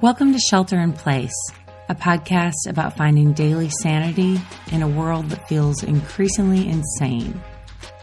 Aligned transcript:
Welcome 0.00 0.32
to 0.32 0.38
Shelter 0.38 0.78
in 0.78 0.92
Place, 0.92 1.34
a 1.88 1.94
podcast 1.96 2.68
about 2.68 2.96
finding 2.96 3.32
daily 3.32 3.68
sanity 3.68 4.40
in 4.70 4.82
a 4.82 4.88
world 4.88 5.28
that 5.30 5.48
feels 5.48 5.82
increasingly 5.82 6.68
insane. 6.68 7.42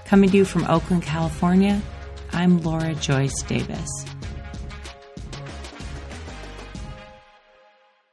Coming 0.03 0.29
to 0.31 0.35
you 0.35 0.43
from 0.43 0.65
Oakland, 0.65 1.03
California, 1.03 1.81
I'm 2.33 2.61
Laura 2.63 2.95
Joyce 2.95 3.41
Davis. 3.43 3.87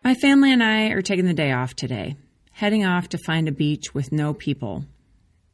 My 0.04 0.14
family 0.14 0.52
and 0.52 0.62
I 0.62 0.90
are 0.90 1.02
taking 1.02 1.26
the 1.26 1.34
day 1.34 1.50
off 1.50 1.74
today, 1.74 2.14
heading 2.52 2.84
off 2.84 3.08
to 3.08 3.18
find 3.18 3.48
a 3.48 3.52
beach 3.52 3.92
with 3.92 4.12
no 4.12 4.32
people. 4.32 4.84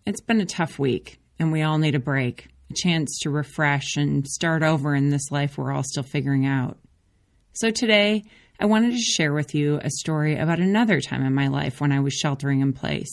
It's 0.05 0.21
been 0.21 0.43
a 0.43 0.47
tough 0.47 0.79
week, 0.79 1.19
and 1.39 1.51
we 1.51 1.63
all 1.63 1.79
need 1.79 1.95
a 1.95 1.99
break, 1.99 2.49
a 2.71 2.75
chance 2.75 3.21
to 3.23 3.31
refresh 3.31 3.97
and 3.97 4.29
start 4.29 4.63
over 4.63 4.95
in 4.95 5.09
this 5.09 5.31
life 5.31 5.57
we're 5.57 5.73
all 5.73 5.83
still 5.83 6.03
figuring 6.03 6.45
out. 6.45 6.77
So 7.61 7.73
today, 7.73 8.23
I 8.61 8.67
wanted 8.67 8.93
to 8.93 9.01
share 9.01 9.33
with 9.33 9.53
you 9.53 9.81
a 9.83 9.91
story 9.91 10.37
about 10.37 10.61
another 10.61 11.01
time 11.01 11.25
in 11.25 11.35
my 11.35 11.49
life 11.49 11.81
when 11.81 11.91
I 11.91 11.99
was 11.99 12.15
sheltering 12.15 12.61
in 12.61 12.73
place, 12.73 13.11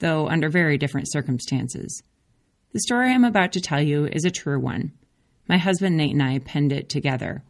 though 0.00 0.28
under 0.28 0.50
very 0.50 0.76
different 0.76 1.10
circumstances. 1.10 2.02
The 2.74 2.80
story 2.80 3.10
I'm 3.10 3.24
about 3.24 3.52
to 3.52 3.60
tell 3.62 3.80
you 3.80 4.04
is 4.04 4.26
a 4.26 4.30
true 4.30 4.60
one. 4.60 4.92
My 5.48 5.56
husband 5.56 5.96
Nate 5.96 6.12
and 6.12 6.22
I 6.22 6.40
penned 6.40 6.72
it 6.72 6.90
together. 6.90 7.42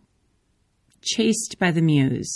Chased 1.02 1.56
by 1.58 1.72
the 1.72 1.82
Muse. 1.82 2.32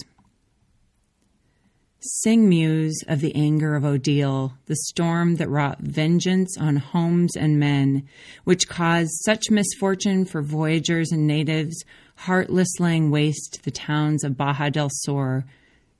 Sing 2.00 2.48
muse 2.48 3.04
of 3.06 3.20
the 3.20 3.34
anger 3.36 3.76
of 3.76 3.84
Odile, 3.84 4.54
the 4.66 4.76
storm 4.86 5.36
that 5.36 5.50
wrought 5.50 5.80
vengeance 5.80 6.56
on 6.58 6.76
homes 6.76 7.36
and 7.36 7.60
men, 7.60 8.08
which 8.44 8.68
caused 8.68 9.10
such 9.22 9.50
misfortune 9.50 10.24
for 10.24 10.40
voyagers 10.40 11.12
and 11.12 11.26
natives, 11.26 11.84
heartless 12.20 12.78
laying 12.78 13.10
waste 13.10 13.62
the 13.62 13.70
towns 13.70 14.24
of 14.24 14.36
Baja 14.36 14.68
del 14.68 14.90
Sur, 14.92 15.42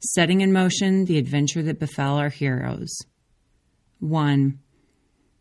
setting 0.01 0.43
in 0.43 0.53
motion 0.53 1.07
the 1.07 1.17
adventure 1.17 1.63
that 1.63 1.79
befell 1.79 2.19
our 2.19 2.29
heroes. 2.29 2.95
1. 4.01 4.59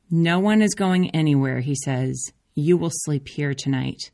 No 0.09 0.39
one 0.39 0.61
is 0.61 0.75
going 0.75 1.09
anywhere, 1.09 1.59
he 1.59 1.75
says. 1.75 2.31
You 2.55 2.77
will 2.77 2.91
sleep 2.94 3.27
here 3.27 3.53
tonight. 3.53 4.11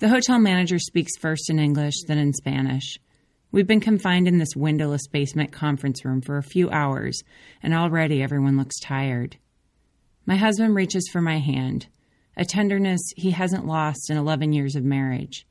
The 0.00 0.08
hotel 0.08 0.40
manager 0.40 0.80
speaks 0.80 1.16
first 1.16 1.48
in 1.48 1.60
English, 1.60 1.94
then 2.08 2.18
in 2.18 2.32
Spanish. 2.32 2.98
We've 3.52 3.66
been 3.66 3.80
confined 3.80 4.26
in 4.26 4.38
this 4.38 4.56
windowless 4.56 5.06
basement 5.06 5.52
conference 5.52 6.04
room 6.04 6.22
for 6.22 6.38
a 6.38 6.42
few 6.42 6.68
hours, 6.70 7.22
and 7.62 7.72
already 7.72 8.20
everyone 8.20 8.56
looks 8.56 8.80
tired. 8.80 9.36
My 10.26 10.34
husband 10.34 10.74
reaches 10.74 11.08
for 11.12 11.20
my 11.20 11.38
hand, 11.38 11.86
a 12.36 12.44
tenderness 12.44 13.00
he 13.16 13.30
hasn't 13.30 13.66
lost 13.66 14.10
in 14.10 14.16
11 14.16 14.52
years 14.52 14.74
of 14.74 14.82
marriage. 14.82 15.46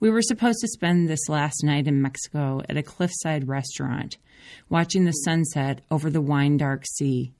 We 0.00 0.08
were 0.08 0.22
supposed 0.22 0.60
to 0.62 0.68
spend 0.68 1.10
this 1.10 1.28
last 1.28 1.62
night 1.62 1.86
in 1.86 2.00
Mexico 2.00 2.62
at 2.66 2.78
a 2.78 2.82
cliffside 2.82 3.46
restaurant, 3.46 4.16
watching 4.70 5.04
the 5.04 5.12
sunset 5.12 5.82
over 5.90 6.08
the 6.08 6.22
wine 6.22 6.56
dark 6.56 6.84
sea. 6.86 7.34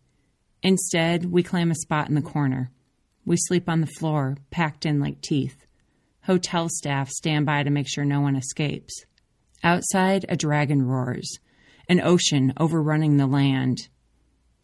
Instead, 0.62 1.32
we 1.32 1.42
claim 1.42 1.70
a 1.70 1.74
spot 1.74 2.10
in 2.10 2.14
the 2.14 2.20
corner. 2.20 2.70
We 3.24 3.38
sleep 3.38 3.66
on 3.66 3.80
the 3.80 3.86
floor, 3.86 4.36
packed 4.50 4.84
in 4.84 5.00
like 5.00 5.22
teeth. 5.22 5.64
Hotel 6.24 6.68
staff 6.68 7.08
stand 7.08 7.46
by 7.46 7.62
to 7.62 7.70
make 7.70 7.88
sure 7.88 8.04
no 8.04 8.20
one 8.20 8.36
escapes. 8.36 9.06
Outside, 9.64 10.26
a 10.28 10.36
dragon 10.36 10.82
roars, 10.82 11.38
an 11.88 12.02
ocean 12.02 12.52
overrunning 12.58 13.16
the 13.16 13.26
land. 13.26 13.88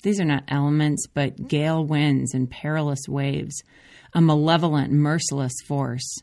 These 0.02 0.20
are 0.20 0.26
not 0.26 0.44
elements, 0.48 1.06
but 1.06 1.48
gale 1.48 1.82
winds 1.82 2.34
and 2.34 2.50
perilous 2.50 3.08
waves, 3.08 3.62
a 4.12 4.20
malevolent, 4.20 4.92
merciless 4.92 5.54
force. 5.66 6.18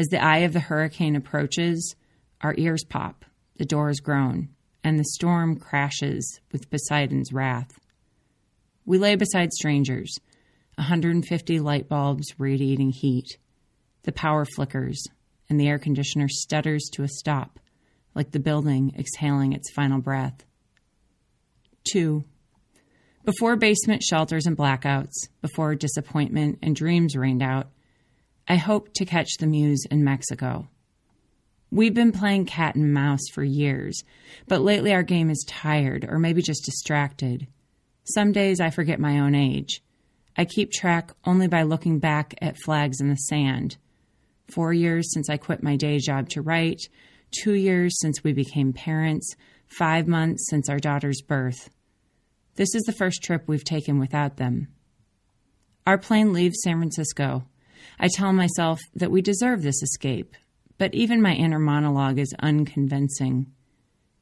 As 0.00 0.08
the 0.08 0.24
eye 0.24 0.38
of 0.38 0.54
the 0.54 0.60
hurricane 0.60 1.14
approaches, 1.14 1.94
our 2.40 2.54
ears 2.56 2.84
pop, 2.88 3.26
the 3.58 3.66
doors 3.66 4.00
groan, 4.00 4.48
and 4.82 4.98
the 4.98 5.04
storm 5.04 5.56
crashes 5.56 6.40
with 6.52 6.70
Poseidon's 6.70 7.34
wrath. 7.34 7.78
We 8.86 8.96
lay 8.96 9.14
beside 9.16 9.52
strangers, 9.52 10.18
150 10.76 11.60
light 11.60 11.86
bulbs 11.86 12.28
radiating 12.38 12.92
heat. 12.92 13.36
The 14.04 14.12
power 14.12 14.46
flickers, 14.46 15.04
and 15.50 15.60
the 15.60 15.68
air 15.68 15.78
conditioner 15.78 16.28
stutters 16.30 16.88
to 16.94 17.02
a 17.02 17.08
stop 17.08 17.60
like 18.14 18.30
the 18.30 18.40
building 18.40 18.94
exhaling 18.98 19.52
its 19.52 19.70
final 19.70 20.00
breath. 20.00 20.46
2. 21.92 22.24
Before 23.26 23.54
basement 23.54 24.02
shelters 24.02 24.46
and 24.46 24.56
blackouts, 24.56 25.28
before 25.42 25.74
disappointment 25.74 26.60
and 26.62 26.74
dreams 26.74 27.16
rained 27.16 27.42
out, 27.42 27.68
I 28.48 28.56
hope 28.56 28.92
to 28.94 29.04
catch 29.04 29.36
the 29.38 29.46
muse 29.46 29.84
in 29.90 30.04
Mexico. 30.04 30.68
We've 31.70 31.94
been 31.94 32.12
playing 32.12 32.46
cat 32.46 32.74
and 32.74 32.92
mouse 32.92 33.28
for 33.32 33.44
years, 33.44 34.02
but 34.48 34.60
lately 34.60 34.92
our 34.92 35.04
game 35.04 35.30
is 35.30 35.44
tired 35.46 36.04
or 36.08 36.18
maybe 36.18 36.42
just 36.42 36.64
distracted. 36.64 37.46
Some 38.04 38.32
days 38.32 38.60
I 38.60 38.70
forget 38.70 38.98
my 38.98 39.20
own 39.20 39.36
age. 39.36 39.82
I 40.36 40.46
keep 40.46 40.72
track 40.72 41.12
only 41.24 41.46
by 41.46 41.62
looking 41.62 41.98
back 41.98 42.34
at 42.40 42.58
flags 42.58 43.00
in 43.00 43.08
the 43.08 43.16
sand. 43.16 43.76
Four 44.48 44.72
years 44.72 45.12
since 45.12 45.30
I 45.30 45.36
quit 45.36 45.62
my 45.62 45.76
day 45.76 45.98
job 45.98 46.28
to 46.30 46.42
write, 46.42 46.80
two 47.30 47.52
years 47.52 47.96
since 48.00 48.24
we 48.24 48.32
became 48.32 48.72
parents, 48.72 49.34
five 49.68 50.08
months 50.08 50.46
since 50.50 50.68
our 50.68 50.78
daughter's 50.78 51.22
birth. 51.22 51.70
This 52.56 52.74
is 52.74 52.82
the 52.82 52.92
first 52.92 53.22
trip 53.22 53.44
we've 53.46 53.64
taken 53.64 54.00
without 54.00 54.38
them. 54.38 54.68
Our 55.86 55.98
plane 55.98 56.32
leaves 56.32 56.58
San 56.62 56.78
Francisco. 56.78 57.44
I 57.98 58.08
tell 58.08 58.32
myself 58.32 58.80
that 58.94 59.10
we 59.10 59.22
deserve 59.22 59.62
this 59.62 59.82
escape, 59.82 60.36
but 60.78 60.94
even 60.94 61.22
my 61.22 61.34
inner 61.34 61.58
monologue 61.58 62.18
is 62.18 62.34
unconvincing. 62.40 63.52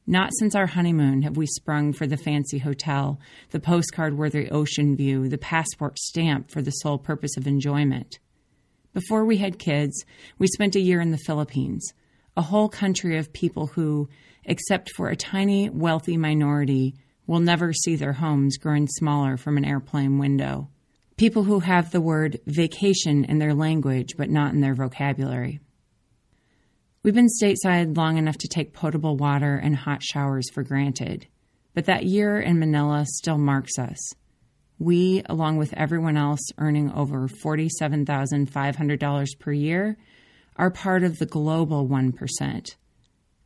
Not 0.07 0.31
since 0.39 0.55
our 0.55 0.65
honeymoon 0.65 1.21
have 1.21 1.37
we 1.37 1.45
sprung 1.45 1.93
for 1.93 2.07
the 2.07 2.17
fancy 2.17 2.57
hotel, 2.57 3.19
the 3.51 3.59
postcard 3.59 4.17
worthy 4.17 4.49
ocean 4.49 4.95
view, 4.95 5.29
the 5.29 5.37
passport 5.37 5.99
stamp 5.99 6.49
for 6.49 6.61
the 6.61 6.71
sole 6.71 6.97
purpose 6.97 7.37
of 7.37 7.45
enjoyment. 7.45 8.17
Before 8.93 9.23
we 9.23 9.37
had 9.37 9.59
kids, 9.59 10.03
we 10.39 10.47
spent 10.47 10.75
a 10.75 10.79
year 10.79 10.99
in 10.99 11.11
the 11.11 11.19
Philippines, 11.19 11.93
a 12.35 12.41
whole 12.41 12.69
country 12.69 13.17
of 13.17 13.33
people 13.33 13.67
who, 13.67 14.09
except 14.45 14.91
for 14.95 15.09
a 15.09 15.15
tiny, 15.15 15.69
wealthy 15.69 16.17
minority, 16.17 16.95
will 17.27 17.39
never 17.39 17.71
see 17.71 17.95
their 17.95 18.13
homes 18.13 18.57
growing 18.57 18.87
smaller 18.87 19.37
from 19.37 19.57
an 19.57 19.65
airplane 19.65 20.17
window. 20.17 20.69
People 21.19 21.43
who 21.43 21.59
have 21.59 21.91
the 21.91 21.99
word 21.99 22.39
vacation 22.45 23.25
in 23.25 23.39
their 23.39 23.53
language 23.53 24.15
but 24.15 24.29
not 24.29 24.53
in 24.53 24.61
their 24.61 24.73
vocabulary. 24.73 25.59
We've 27.03 27.13
been 27.13 27.27
stateside 27.27 27.97
long 27.97 28.17
enough 28.17 28.37
to 28.37 28.47
take 28.47 28.71
potable 28.71 29.17
water 29.17 29.57
and 29.57 29.75
hot 29.75 30.01
showers 30.01 30.49
for 30.49 30.63
granted, 30.63 31.27
but 31.73 31.87
that 31.87 32.05
year 32.05 32.39
in 32.39 32.57
Manila 32.57 33.05
still 33.05 33.37
marks 33.37 33.77
us. 33.77 34.13
We, 34.77 35.21
along 35.25 35.57
with 35.57 35.73
everyone 35.73 36.15
else 36.15 36.53
earning 36.57 36.89
over 36.93 37.27
$47,500 37.27 39.39
per 39.39 39.51
year, 39.51 39.97
are 40.55 40.71
part 40.71 41.03
of 41.03 41.17
the 41.17 41.25
global 41.25 41.85
1%. 41.85 42.75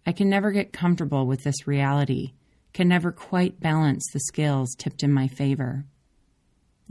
I 0.06 0.12
can 0.12 0.30
never 0.30 0.52
get 0.52 0.74
comfortable 0.74 1.26
with 1.26 1.44
this 1.44 1.66
reality, 1.66 2.34
can 2.72 2.88
never 2.88 3.12
quite 3.12 3.60
balance 3.60 4.08
the 4.14 4.20
scales 4.20 4.76
tipped 4.78 5.02
in 5.02 5.12
my 5.12 5.28
favor. 5.28 5.86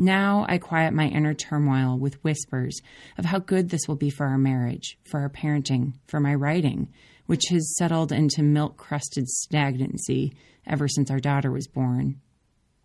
Now 0.03 0.45
I 0.49 0.59
quiet 0.59 0.95
my 0.95 1.07
inner 1.07 1.33
turmoil 1.33 1.97
with 1.97 2.25
whispers 2.25 2.81
of 3.17 3.25
how 3.25 3.39
good 3.39 3.69
this 3.69 3.87
will 3.87 3.95
be 3.95 4.11
for 4.11 4.27
our 4.27 4.37
marriage, 4.37 4.99
for 5.05 5.21
our 5.21 5.31
parenting, 5.31 5.93
for 6.09 6.19
my 6.19 6.35
writing, 6.35 6.89
which 7.27 7.45
has 7.51 7.77
settled 7.77 8.11
into 8.11 8.43
milk 8.43 8.77
crusted 8.77 9.29
stagnancy 9.29 10.33
ever 10.67 10.89
since 10.89 11.09
our 11.09 11.21
daughter 11.21 11.53
was 11.53 11.69
born. 11.69 12.21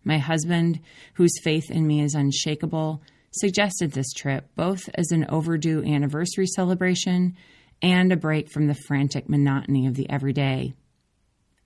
My 0.04 0.18
husband, 0.18 0.78
whose 1.14 1.40
faith 1.42 1.72
in 1.72 1.88
me 1.88 2.02
is 2.02 2.14
unshakable, 2.14 3.02
suggested 3.32 3.90
this 3.90 4.12
trip 4.12 4.48
both 4.54 4.88
as 4.94 5.10
an 5.10 5.26
overdue 5.28 5.82
anniversary 5.82 6.46
celebration 6.46 7.36
and 7.82 8.12
a 8.12 8.16
break 8.16 8.48
from 8.48 8.68
the 8.68 8.78
frantic 8.86 9.28
monotony 9.28 9.88
of 9.88 9.94
the 9.94 10.08
everyday. 10.08 10.72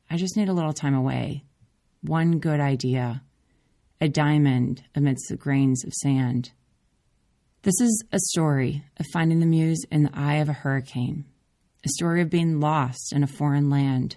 I 0.09 0.17
just 0.17 0.35
need 0.35 0.49
a 0.49 0.55
little 0.55 0.73
time 0.73 0.95
away. 0.95 1.45
One 2.01 2.39
good 2.39 2.59
idea. 2.59 3.23
A 4.03 4.09
diamond 4.09 4.83
amidst 4.97 5.29
the 5.29 5.37
grains 5.37 5.85
of 5.85 5.93
sand. 5.93 6.51
This 7.63 7.81
is 7.81 8.05
a 8.11 8.19
story 8.19 8.83
of 8.99 9.07
finding 9.13 9.39
the 9.39 9.47
muse 9.47 9.85
in 9.93 10.03
the 10.03 10.11
eye 10.13 10.39
of 10.39 10.49
a 10.49 10.53
hurricane, 10.53 11.25
a 11.85 11.89
story 11.89 12.21
of 12.21 12.29
being 12.29 12.59
lost 12.59 13.13
in 13.13 13.23
a 13.23 13.29
foreign 13.29 13.71
land, 13.71 14.17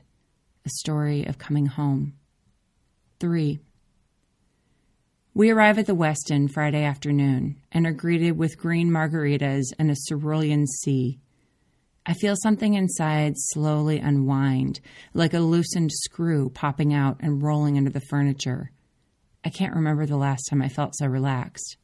a 0.66 0.70
story 0.70 1.24
of 1.28 1.38
coming 1.38 1.68
home. 1.68 2.16
3. 3.20 3.60
We 5.36 5.52
arrive 5.52 5.78
at 5.78 5.86
the 5.86 5.94
Westin 5.94 6.50
Friday 6.52 6.84
afternoon 6.84 7.62
and 7.72 7.86
are 7.86 7.92
greeted 7.92 8.40
with 8.40 8.58
green 8.58 8.90
margaritas 8.90 9.66
and 9.78 9.92
a 9.92 9.96
cerulean 10.10 10.66
sea. 10.66 11.20
I 12.08 12.14
feel 12.16 12.36
something 12.36 12.74
inside 12.74 13.34
slowly 13.36 14.00
unwind, 14.00 14.80
like 15.14 15.36
a 15.36 15.40
loosened 15.40 15.92
screw 15.92 16.50
popping 16.50 16.92
out 16.92 17.18
and 17.20 17.44
rolling 17.44 17.78
under 17.78 17.92
the 17.92 18.02
furniture. 18.10 18.72
I 19.46 19.50
can't 19.50 19.76
remember 19.76 20.08
the 20.08 20.18
last 20.18 20.48
time 20.50 20.64
I 20.64 20.70
felt 20.70 20.96
so 20.96 21.06
relaxed. 21.06 21.78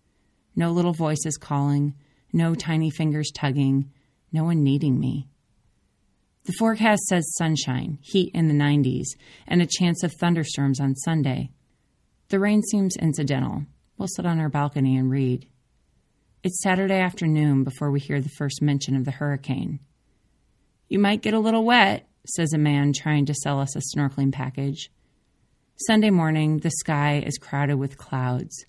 No 0.56 0.72
little 0.72 0.94
voices 0.94 1.38
calling, 1.38 1.94
no 2.34 2.56
tiny 2.56 2.90
fingers 2.90 3.32
tugging, 3.32 3.92
no 4.32 4.44
one 4.44 4.64
needing 4.64 5.00
me. 5.00 5.28
The 6.46 6.54
forecast 6.54 7.04
says 7.04 7.36
sunshine, 7.38 8.00
heat 8.02 8.32
in 8.34 8.48
the 8.48 8.56
90s, 8.56 9.06
and 9.48 9.62
a 9.62 9.68
chance 9.68 10.02
of 10.02 10.12
thunderstorms 10.14 10.80
on 10.80 10.96
Sunday. 10.96 11.52
The 12.30 12.40
rain 12.40 12.64
seems 12.64 12.98
incidental. 12.98 13.66
We'll 13.96 14.08
sit 14.08 14.26
on 14.26 14.40
our 14.40 14.50
balcony 14.50 14.98
and 14.98 15.12
read. 15.12 15.48
It's 16.42 16.64
Saturday 16.64 17.00
afternoon 17.00 17.64
before 17.64 17.92
we 17.92 18.00
hear 18.00 18.20
the 18.20 18.30
first 18.30 18.64
mention 18.64 18.96
of 18.96 19.06
the 19.06 19.12
hurricane. 19.12 19.80
You 20.88 20.98
might 20.98 21.22
get 21.22 21.36
a 21.36 21.40
little 21.40 21.64
wet, 21.64 22.08
says 22.26 22.54
a 22.54 22.58
man 22.58 22.92
trying 22.94 23.28
to 23.28 23.36
sell 23.36 23.60
us 23.60 23.76
a 23.76 23.82
snorkeling 23.96 24.32
package. 24.32 24.90
Sunday 25.88 26.12
morning, 26.12 26.60
the 26.60 26.70
sky 26.70 27.24
is 27.26 27.40
crowded 27.40 27.78
with 27.78 27.98
clouds. 27.98 28.66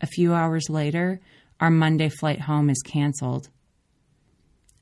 A 0.00 0.06
few 0.06 0.32
hours 0.32 0.70
later, 0.70 1.20
our 1.60 1.68
Monday 1.70 2.08
flight 2.08 2.40
home 2.40 2.70
is 2.70 2.80
canceled. 2.82 3.50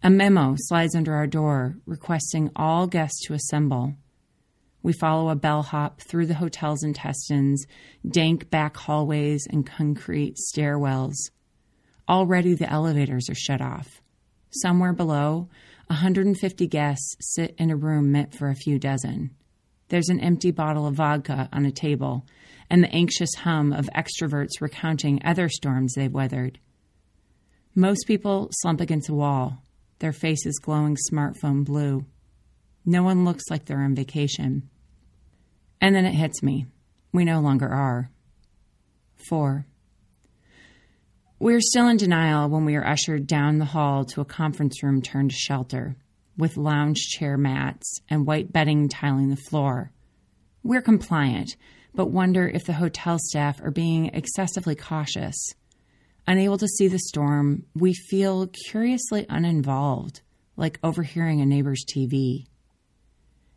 A 0.00 0.08
memo 0.08 0.54
slides 0.56 0.94
under 0.94 1.14
our 1.14 1.26
door 1.26 1.74
requesting 1.84 2.52
all 2.54 2.86
guests 2.86 3.26
to 3.26 3.34
assemble. 3.34 3.94
We 4.84 4.92
follow 4.92 5.28
a 5.28 5.34
bellhop 5.34 6.00
through 6.00 6.26
the 6.26 6.34
hotel's 6.34 6.84
intestines, 6.84 7.66
dank 8.08 8.48
back 8.48 8.76
hallways, 8.76 9.48
and 9.50 9.66
concrete 9.66 10.36
stairwells. 10.36 11.16
Already 12.08 12.54
the 12.54 12.70
elevators 12.70 13.28
are 13.28 13.34
shut 13.34 13.60
off. 13.60 14.00
Somewhere 14.50 14.92
below, 14.92 15.48
150 15.88 16.64
guests 16.68 17.16
sit 17.34 17.56
in 17.58 17.72
a 17.72 17.76
room 17.76 18.12
meant 18.12 18.34
for 18.34 18.50
a 18.50 18.54
few 18.54 18.78
dozen. 18.78 19.34
There's 19.92 20.08
an 20.08 20.20
empty 20.20 20.52
bottle 20.52 20.86
of 20.86 20.94
vodka 20.94 21.50
on 21.52 21.66
a 21.66 21.70
table, 21.70 22.24
and 22.70 22.82
the 22.82 22.90
anxious 22.94 23.28
hum 23.34 23.74
of 23.74 23.90
extroverts 23.94 24.62
recounting 24.62 25.20
other 25.22 25.50
storms 25.50 25.92
they've 25.92 26.10
weathered. 26.10 26.58
Most 27.74 28.06
people 28.06 28.48
slump 28.52 28.80
against 28.80 29.10
a 29.10 29.14
wall, 29.14 29.62
their 29.98 30.14
faces 30.14 30.58
glowing 30.62 30.96
smartphone 30.96 31.66
blue. 31.66 32.06
No 32.86 33.02
one 33.02 33.26
looks 33.26 33.50
like 33.50 33.66
they're 33.66 33.82
on 33.82 33.94
vacation. 33.94 34.70
And 35.78 35.94
then 35.94 36.06
it 36.06 36.14
hits 36.14 36.42
me. 36.42 36.64
We 37.12 37.26
no 37.26 37.40
longer 37.40 37.68
are. 37.68 38.10
4. 39.28 39.66
We 41.38 41.52
are 41.52 41.60
still 41.60 41.88
in 41.88 41.98
denial 41.98 42.48
when 42.48 42.64
we 42.64 42.76
are 42.76 42.86
ushered 42.86 43.26
down 43.26 43.58
the 43.58 43.66
hall 43.66 44.06
to 44.06 44.22
a 44.22 44.24
conference 44.24 44.82
room 44.82 45.02
turned 45.02 45.34
shelter, 45.34 45.96
with 46.36 46.56
lounge 46.56 46.98
chair 47.08 47.36
mats 47.36 48.00
and 48.08 48.26
white 48.26 48.52
bedding 48.52 48.88
tiling 48.88 49.28
the 49.28 49.36
floor. 49.36 49.92
We're 50.62 50.82
compliant, 50.82 51.56
but 51.94 52.10
wonder 52.10 52.48
if 52.48 52.64
the 52.64 52.72
hotel 52.72 53.18
staff 53.18 53.60
are 53.62 53.70
being 53.70 54.06
excessively 54.06 54.74
cautious. 54.74 55.36
Unable 56.26 56.58
to 56.58 56.68
see 56.68 56.88
the 56.88 56.98
storm, 56.98 57.64
we 57.74 57.92
feel 57.92 58.46
curiously 58.68 59.26
uninvolved, 59.28 60.20
like 60.56 60.78
overhearing 60.82 61.40
a 61.40 61.46
neighbor's 61.46 61.84
TV. 61.84 62.46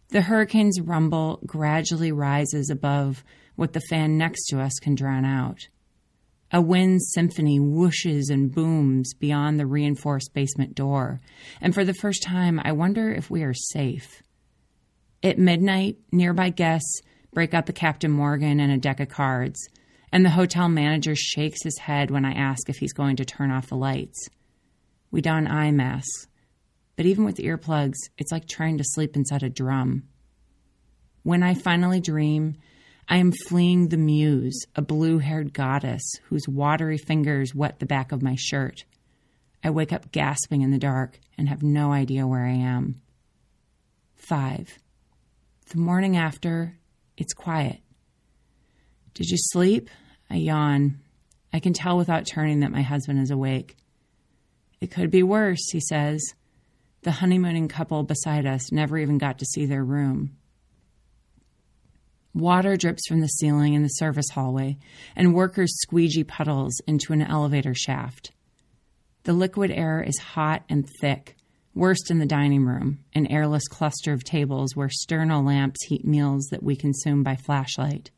The 0.10 0.22
hurricane's 0.22 0.82
rumble 0.82 1.40
gradually 1.46 2.12
rises 2.12 2.70
above 2.70 3.24
what 3.56 3.74
the 3.74 3.82
fan 3.90 4.18
next 4.18 4.48
to 4.48 4.60
us 4.60 4.74
can 4.82 4.96
drown 4.96 5.26
out. 5.26 5.60
A 6.56 6.62
wind 6.62 7.04
symphony 7.04 7.60
whooshes 7.60 8.30
and 8.30 8.52
booms 8.52 9.14
beyond 9.14 9.60
the 9.60 9.68
reinforced 9.68 10.34
basement 10.34 10.74
door, 10.74 11.20
and 11.60 11.76
for 11.76 11.84
the 11.84 11.94
first 11.94 12.24
time, 12.24 12.60
I 12.64 12.72
wonder 12.72 13.12
if 13.12 13.30
we 13.30 13.44
are 13.44 13.54
safe. 13.54 14.24
At 15.22 15.38
midnight, 15.38 15.98
nearby 16.12 16.50
guests 16.50 17.02
break 17.34 17.54
up 17.54 17.68
a 17.68 17.74
Captain 17.74 18.12
Morgan 18.12 18.60
and 18.60 18.72
a 18.72 18.78
deck 18.78 19.00
of 19.00 19.10
cards 19.10 19.60
and 20.16 20.24
the 20.24 20.30
hotel 20.30 20.70
manager 20.70 21.14
shakes 21.14 21.62
his 21.62 21.78
head 21.78 22.10
when 22.10 22.24
I 22.24 22.32
ask 22.32 22.70
if 22.70 22.78
he's 22.78 22.94
going 22.94 23.18
to 23.18 23.26
turn 23.26 23.52
off 23.52 23.68
the 23.68 23.76
lights. 23.76 24.30
We 25.12 25.20
don 25.20 25.46
eye 25.46 25.72
masks, 25.72 26.28
but 26.96 27.06
even 27.06 27.26
with 27.26 27.36
earplugs, 27.36 27.98
it's 28.18 28.32
like 28.32 28.48
trying 28.48 28.78
to 28.78 28.86
sleep 28.86 29.18
inside 29.18 29.44
a 29.44 29.50
drum. 29.50 30.04
When 31.24 31.44
I 31.44 31.54
finally 31.54 32.00
dream, 32.00 32.56
I 33.08 33.18
am 33.18 33.32
fleeing 33.32 33.90
the 33.90 33.98
muse, 33.98 34.66
a 34.76 34.82
blue 34.82 35.20
haired 35.20 35.54
goddess 35.54 36.04
whose 36.24 36.48
watery 36.48 36.98
fingers 36.98 37.54
wet 37.54 37.80
the 37.80 37.86
back 37.86 38.12
of 38.12 38.24
my 38.24 38.36
shirt. 38.36 38.84
I 39.64 39.70
wake 39.70 39.94
up 39.94 40.12
gasping 40.12 40.62
in 40.62 40.72
the 40.72 40.80
dark 40.80 41.20
and 41.38 41.48
have 41.48 41.62
no 41.62 41.92
idea 41.92 42.26
where 42.26 42.46
I 42.46 42.54
am. 42.54 43.02
5. 44.16 44.80
The 45.70 45.78
morning 45.78 46.18
after, 46.18 46.78
it's 47.16 47.34
quiet. 47.34 47.80
Did 49.14 49.30
you 49.30 49.38
sleep? 49.38 49.90
I 50.30 50.36
yawn. 50.36 51.00
I 51.54 51.60
can 51.60 51.74
tell 51.74 51.98
without 51.98 52.26
turning 52.26 52.62
that 52.62 52.72
my 52.72 52.82
husband 52.82 53.20
is 53.20 53.32
awake. 53.32 53.76
It 54.82 54.92
could 54.92 55.12
be 55.12 55.24
worse, 55.24 55.70
he 55.72 55.80
says. 55.80 56.22
The 57.04 57.12
honeymooning 57.12 57.68
couple 57.68 58.04
beside 58.04 58.46
us 58.46 58.72
never 58.72 58.98
even 58.98 59.20
got 59.20 59.40
to 59.40 59.46
see 59.46 59.66
their 59.66 59.84
room. 59.84 60.38
Water 62.36 62.76
drips 62.76 63.08
from 63.08 63.22
the 63.22 63.28
ceiling 63.28 63.76
in 63.76 63.82
the 63.82 63.88
service 63.88 64.30
hallway, 64.30 64.78
and 65.16 65.34
workers 65.34 65.74
squeegee 65.82 66.26
puddles 66.26 66.82
into 66.86 67.14
an 67.14 67.22
elevator 67.22 67.74
shaft. 67.74 68.34
The 69.24 69.32
liquid 69.32 69.72
air 69.72 70.04
is 70.04 70.20
hot 70.20 70.66
and 70.68 70.86
thick, 71.00 71.38
worst 71.74 72.12
in 72.12 72.20
the 72.20 72.26
dining 72.26 72.66
room, 72.66 73.00
an 73.14 73.26
airless 73.28 73.70
cluster 73.70 74.12
of 74.12 74.26
tables 74.26 74.76
where 74.76 74.90
sterno 74.90 75.46
lamps 75.46 75.86
heat 75.86 76.06
meals 76.06 76.48
that 76.52 76.62
we 76.62 76.76
consume 76.76 77.24
by 77.24 77.38
flashlight 77.38 78.12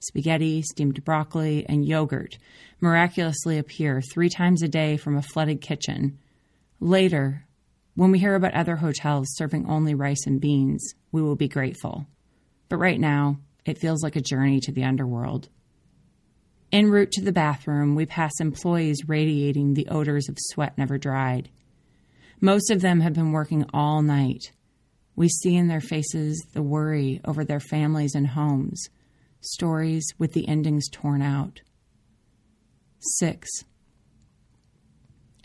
spaghetti, 0.00 0.62
steamed 0.62 1.04
broccoli, 1.04 1.66
and 1.68 1.86
yogurt 1.86 2.38
miraculously 2.80 3.58
appear 3.58 4.00
three 4.00 4.28
times 4.28 4.62
a 4.62 4.68
day 4.68 4.96
from 4.96 5.16
a 5.16 5.22
flooded 5.22 5.60
kitchen. 5.60 6.18
Later, 6.80 7.46
when 7.94 8.10
we 8.10 8.18
hear 8.18 8.34
about 8.34 8.54
other 8.54 8.76
hotels 8.76 9.28
serving 9.34 9.66
only 9.66 9.94
rice 9.94 10.26
and 10.26 10.40
beans, 10.40 10.94
we 11.12 11.22
will 11.22 11.36
be 11.36 11.48
grateful. 11.48 12.06
But 12.68 12.78
right 12.78 12.98
now, 12.98 13.38
it 13.64 13.78
feels 13.78 14.02
like 14.02 14.16
a 14.16 14.20
journey 14.20 14.60
to 14.60 14.72
the 14.72 14.84
underworld. 14.84 15.48
En 16.72 16.90
route 16.90 17.12
to 17.12 17.22
the 17.22 17.32
bathroom, 17.32 17.94
we 17.94 18.06
pass 18.06 18.32
employees 18.40 19.08
radiating 19.08 19.74
the 19.74 19.88
odors 19.88 20.28
of 20.28 20.36
sweat 20.38 20.76
never 20.76 20.98
dried. 20.98 21.48
Most 22.40 22.70
of 22.70 22.80
them 22.80 23.00
have 23.00 23.14
been 23.14 23.32
working 23.32 23.64
all 23.72 24.02
night. 24.02 24.52
We 25.16 25.28
see 25.28 25.54
in 25.54 25.68
their 25.68 25.80
faces 25.80 26.44
the 26.52 26.62
worry 26.62 27.20
over 27.24 27.44
their 27.44 27.60
families 27.60 28.14
and 28.14 28.26
homes, 28.26 28.88
stories 29.40 30.04
with 30.18 30.32
the 30.32 30.48
endings 30.48 30.88
torn 30.90 31.22
out. 31.22 31.60
6. 32.98 33.48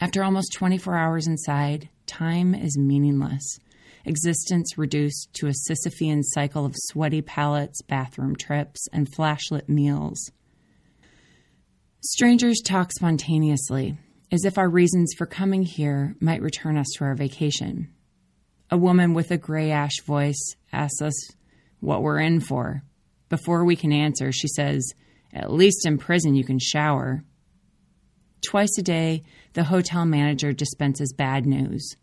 After 0.01 0.23
almost 0.23 0.53
24 0.53 0.95
hours 0.97 1.27
inside, 1.27 1.89
time 2.07 2.55
is 2.55 2.77
meaningless. 2.77 3.59
Existence 4.05 4.77
reduced 4.77 5.29
to 5.33 5.47
a 5.47 5.53
Sisyphean 5.69 6.21
cycle 6.23 6.65
of 6.65 6.75
sweaty 6.75 7.21
pallets, 7.21 7.81
bathroom 7.81 8.35
trips, 8.35 8.87
and 8.93 9.11
flashlit 9.11 9.67
meals. 9.67 10.31
Strangers 12.01 12.61
talk 12.61 12.91
spontaneously, 12.91 13.97
as 14.31 14.45
if 14.45 14.57
our 14.57 14.69
reasons 14.69 15.13
for 15.17 15.25
coming 15.25 15.63
here 15.63 16.15
might 16.21 16.41
return 16.41 16.77
us 16.77 16.87
to 16.95 17.03
our 17.03 17.15
vacation. 17.15 17.89
A 18.71 18.77
woman 18.77 19.13
with 19.13 19.31
a 19.31 19.37
gray 19.37 19.71
ash 19.71 19.99
voice 20.05 20.55
asks 20.71 21.01
us 21.01 21.31
what 21.79 22.01
we're 22.01 22.19
in 22.19 22.39
for. 22.39 22.83
Before 23.27 23.65
we 23.65 23.75
can 23.75 23.91
answer, 23.91 24.31
she 24.31 24.47
says, 24.47 24.93
At 25.33 25.51
least 25.51 25.85
in 25.85 25.97
prison 25.97 26.35
you 26.35 26.43
can 26.43 26.59
shower. 26.59 27.23
Twice 28.41 28.77
a 28.77 28.83
day, 28.83 29.23
the 29.53 29.65
hotel 29.65 30.05
manager 30.05 30.53
dispenses 30.53 31.13
bad 31.13 31.45
news. 31.45 31.95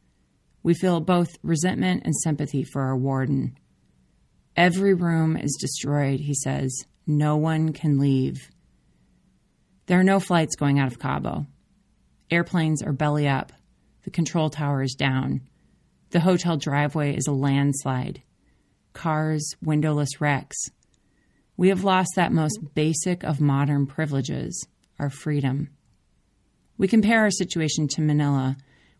We 0.66 0.74
feel 0.74 0.98
both 0.98 1.38
resentment 1.44 2.02
and 2.04 2.12
sympathy 2.24 2.64
for 2.64 2.82
our 2.82 2.96
warden. 2.96 3.56
Every 4.56 4.94
room 4.94 5.36
is 5.36 5.56
destroyed, 5.60 6.18
he 6.18 6.34
says. 6.34 6.86
No 7.06 7.36
one 7.36 7.72
can 7.72 8.00
leave. 8.00 8.50
There 9.86 10.00
are 10.00 10.02
no 10.02 10.18
flights 10.18 10.56
going 10.56 10.80
out 10.80 10.90
of 10.90 10.98
Cabo. 10.98 11.46
Airplanes 12.32 12.82
are 12.82 12.92
belly 12.92 13.28
up. 13.28 13.52
The 14.02 14.10
control 14.10 14.50
tower 14.50 14.82
is 14.82 14.96
down. 14.96 15.42
The 16.10 16.18
hotel 16.18 16.56
driveway 16.56 17.16
is 17.16 17.28
a 17.28 17.32
landslide. 17.32 18.24
Cars, 18.92 19.54
windowless 19.62 20.20
wrecks. 20.20 20.56
We 21.56 21.68
have 21.68 21.84
lost 21.84 22.10
that 22.16 22.32
most 22.32 22.58
basic 22.74 23.22
of 23.22 23.40
modern 23.40 23.86
privileges, 23.86 24.66
our 24.98 25.10
freedom. 25.10 25.68
We 26.76 26.88
compare 26.88 27.20
our 27.20 27.30
situation 27.30 27.86
to 27.90 28.00
Manila, 28.00 28.56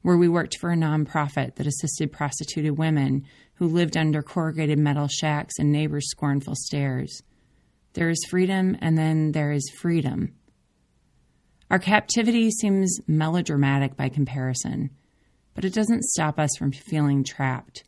where 0.07 0.17
we 0.17 0.29
worked 0.29 0.57
for 0.59 0.71
a 0.71 0.77
nonprofit 0.77 1.57
that 1.57 1.67
assisted 1.67 2.13
prostituted 2.13 2.79
women 2.79 3.27
who 3.55 3.67
lived 3.67 3.97
under 3.97 4.23
corrugated 4.23 4.79
metal 4.79 5.09
shacks 5.09 5.55
and 5.59 5.73
neighbors' 5.73 6.09
scornful 6.09 6.55
stares. 6.55 7.25
There 7.95 8.09
is 8.09 8.25
freedom, 8.31 8.77
and 8.81 8.97
then 8.97 9.33
there 9.33 9.51
is 9.51 9.69
freedom. 9.81 10.33
Our 11.73 11.81
captivity 11.81 12.53
seems 12.53 13.01
melodramatic 13.09 13.97
by 13.97 14.09
comparison, 14.09 14.91
but 15.57 15.65
it 15.65 15.75
doesn't 15.75 16.05
stop 16.05 16.39
us 16.39 16.55
from 16.57 16.71
feeling 16.71 17.25
trapped. 17.25 17.83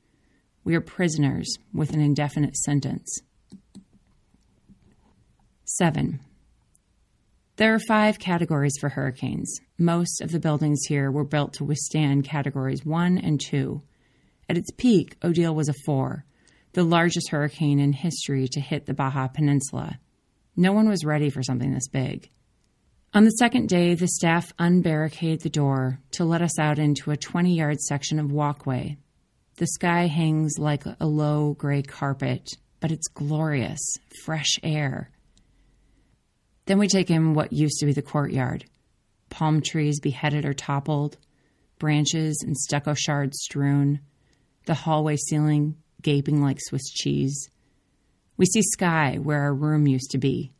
We 0.64 0.74
are 0.74 0.80
prisoners 0.80 1.56
with 1.72 1.92
an 1.92 2.00
indefinite 2.00 2.56
sentence. 2.56 3.20
7. 5.66 6.18
There 7.58 7.74
are 7.74 7.80
five 7.86 8.18
categories 8.18 8.74
for 8.80 8.88
hurricanes. 8.88 9.60
Most 9.80 10.20
of 10.22 10.32
the 10.32 10.40
buildings 10.40 10.80
here 10.88 11.08
were 11.08 11.22
built 11.24 11.52
to 11.54 11.64
withstand 11.64 12.24
categories 12.24 12.84
1 12.84 13.18
and 13.18 13.40
2. 13.40 13.80
At 14.48 14.58
its 14.58 14.72
peak, 14.72 15.16
Odile 15.22 15.54
was 15.54 15.68
a 15.68 15.74
four, 15.86 16.24
the 16.72 16.82
largest 16.82 17.30
hurricane 17.30 17.78
in 17.78 17.92
history 17.92 18.48
to 18.48 18.60
hit 18.60 18.86
the 18.86 18.94
Baja 18.94 19.28
Peninsula. 19.28 20.00
No 20.56 20.72
one 20.72 20.88
was 20.88 21.04
ready 21.04 21.30
for 21.30 21.44
something 21.44 21.72
this 21.72 21.86
big. 21.86 22.28
On 23.14 23.22
the 23.22 23.30
second 23.30 23.68
day, 23.68 23.94
the 23.94 24.08
staff 24.08 24.52
unbarricaded 24.58 25.42
the 25.42 25.48
door 25.48 26.00
to 26.10 26.24
let 26.24 26.42
us 26.42 26.58
out 26.58 26.80
into 26.80 27.12
a 27.12 27.16
20 27.16 27.54
yard 27.54 27.78
section 27.78 28.18
of 28.18 28.32
walkway. 28.32 28.96
The 29.58 29.68
sky 29.68 30.08
hangs 30.08 30.58
like 30.58 30.82
a 30.86 31.06
low 31.06 31.54
gray 31.54 31.82
carpet, 31.82 32.50
but 32.80 32.90
it's 32.90 33.06
glorious, 33.06 33.80
fresh 34.24 34.58
air. 34.64 35.12
Then 36.66 36.80
we 36.80 36.88
take 36.88 37.10
in 37.10 37.34
what 37.34 37.52
used 37.52 37.78
to 37.78 37.86
be 37.86 37.92
the 37.92 38.02
courtyard 38.02 38.64
palm 39.30 39.60
trees 39.60 40.00
beheaded 40.00 40.44
or 40.44 40.54
toppled, 40.54 41.16
branches 41.78 42.42
and 42.44 42.56
stucco 42.56 42.94
shards 42.94 43.38
strewn, 43.40 44.00
the 44.66 44.74
hallway 44.74 45.16
ceiling 45.16 45.76
gaping 46.02 46.42
like 46.42 46.58
Swiss 46.60 46.90
cheese. 46.90 47.48
We 48.36 48.46
see 48.46 48.62
sky 48.62 49.18
where 49.20 49.40
our 49.40 49.54
room 49.54 49.86
used 49.86 50.10
to 50.12 50.18
be. 50.18 50.52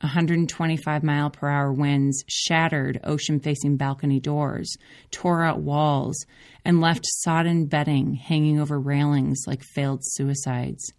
125 0.00 1.02
mile 1.02 1.30
per 1.30 1.48
hour 1.48 1.72
winds 1.72 2.22
shattered 2.28 3.00
ocean 3.02 3.40
facing 3.40 3.76
balcony 3.76 4.20
doors, 4.20 4.76
tore 5.10 5.42
out 5.42 5.60
walls, 5.60 6.26
and 6.64 6.82
left 6.82 7.06
sodden 7.06 7.66
bedding 7.66 8.14
hanging 8.14 8.60
over 8.60 8.78
railings 8.78 9.44
like 9.46 9.62
failed 9.62 10.00
suicides. 10.02 10.92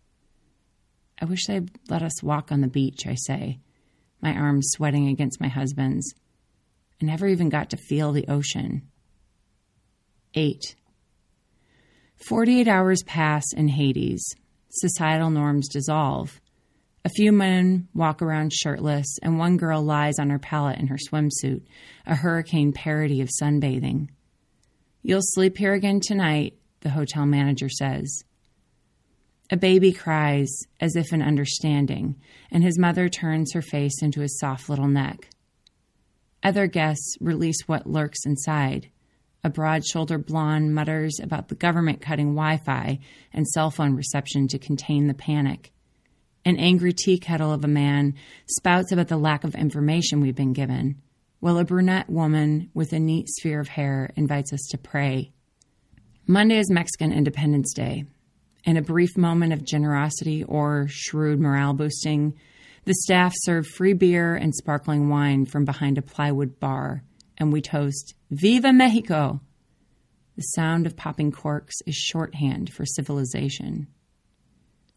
I 1.22 1.26
wish 1.26 1.46
they'd 1.46 1.70
let 1.90 2.02
us 2.02 2.24
walk 2.24 2.52
on 2.52 2.62
the 2.62 2.68
beach, 2.68 3.06
I 3.06 3.16
say, 3.16 3.60
my 4.22 4.34
arms 4.34 4.70
sweating 4.72 5.08
against 5.08 5.42
my 5.42 5.48
husband's. 5.48 6.14
I 7.02 7.06
never 7.06 7.28
even 7.28 7.50
got 7.50 7.70
to 7.72 7.78
feel 7.78 8.12
the 8.12 8.28
ocean. 8.28 8.90
8. 10.34 10.76
48 12.28 12.68
hours 12.68 13.04
pass 13.04 13.44
in 13.56 13.68
Hades. 13.68 14.24
Societal 14.70 15.30
norms 15.30 15.70
dissolve. 15.70 16.42
A 17.06 17.10
few 17.10 17.32
men 17.32 17.88
walk 17.94 18.22
around 18.22 18.52
shirtless, 18.52 19.08
and 19.22 19.38
one 19.38 19.58
girl 19.58 19.82
lies 19.82 20.20
on 20.20 20.30
her 20.30 20.40
pallet 20.40 20.80
in 20.80 20.88
her 20.88 20.98
swimsuit, 20.98 21.62
a 22.06 22.16
hurricane 22.16 22.74
parody 22.74 23.22
of 23.22 23.30
sunbathing. 23.30 24.10
You'll 25.04 25.22
sleep 25.22 25.58
here 25.58 25.74
again 25.74 26.02
tonight, 26.02 26.58
the 26.82 26.90
hotel 26.90 27.26
manager 27.26 27.70
says. 27.70 28.24
A 29.50 29.56
baby 29.56 29.94
cries 29.94 30.50
as 30.82 30.98
if 30.98 31.14
in 31.14 31.22
understanding, 31.22 32.18
and 32.52 32.64
his 32.64 32.78
mother 32.78 33.08
turns 33.08 33.54
her 33.54 33.62
face 33.62 34.02
into 34.02 34.20
his 34.20 34.38
soft 34.38 34.68
little 34.68 34.90
neck. 34.90 35.30
Other 36.44 36.68
guests 36.68 37.18
release 37.20 37.68
what 37.68 37.88
lurks 37.88 38.26
inside. 38.26 38.90
A 39.44 39.50
broad 39.50 39.86
shouldered 39.86 40.26
blonde 40.26 40.74
mutters 40.74 41.20
about 41.22 41.48
the 41.48 41.56
government 41.56 42.02
cutting 42.02 42.36
Wi 42.36 42.58
Fi 42.58 43.00
and 43.34 43.48
cell 43.48 43.72
phone 43.72 43.96
reception 43.96 44.48
to 44.50 44.60
contain 44.60 45.08
the 45.08 45.14
panic. 45.14 45.72
An 46.46 46.58
angry 46.58 46.94
tea 46.94 47.18
kettle 47.18 47.52
of 47.52 47.64
a 47.64 47.68
man 47.68 48.16
spouts 48.48 48.92
about 48.92 49.08
the 49.08 49.18
lack 49.18 49.44
of 49.44 49.56
information 49.56 50.22
we've 50.22 50.36
been 50.36 50.54
given, 50.54 51.02
while 51.40 51.58
a 51.58 51.66
brunette 51.66 52.10
woman 52.10 52.70
with 52.74 52.94
a 52.94 53.00
neat 53.00 53.28
sphere 53.30 53.60
of 53.60 53.68
hair 53.68 54.12
invites 54.16 54.54
us 54.54 54.68
to 54.72 54.78
pray. 54.78 55.32
Monday 56.26 56.58
is 56.58 56.70
Mexican 56.70 57.12
Independence 57.12 57.74
Day. 57.74 58.06
In 58.64 58.76
a 58.76 58.82
brief 58.82 59.16
moment 59.16 59.54
of 59.54 59.64
generosity 59.64 60.44
or 60.44 60.88
shrewd 60.90 61.40
morale 61.40 61.74
boosting, 61.74 62.34
the 62.88 62.94
staff 62.94 63.34
serve 63.36 63.68
free 63.68 63.92
beer 63.92 64.34
and 64.34 64.56
sparkling 64.56 65.10
wine 65.10 65.46
from 65.46 65.66
behind 65.66 65.98
a 65.98 66.02
plywood 66.02 66.58
bar, 66.58 67.04
and 67.38 67.52
we 67.52 67.62
toast 67.62 68.14
Viva 68.32 68.72
Mexico! 68.72 69.42
The 70.38 70.42
sound 70.42 70.86
of 70.86 70.96
popping 70.96 71.34
corks 71.34 71.76
is 71.86 71.96
shorthand 71.96 72.72
for 72.72 72.86
civilization. 72.86 73.88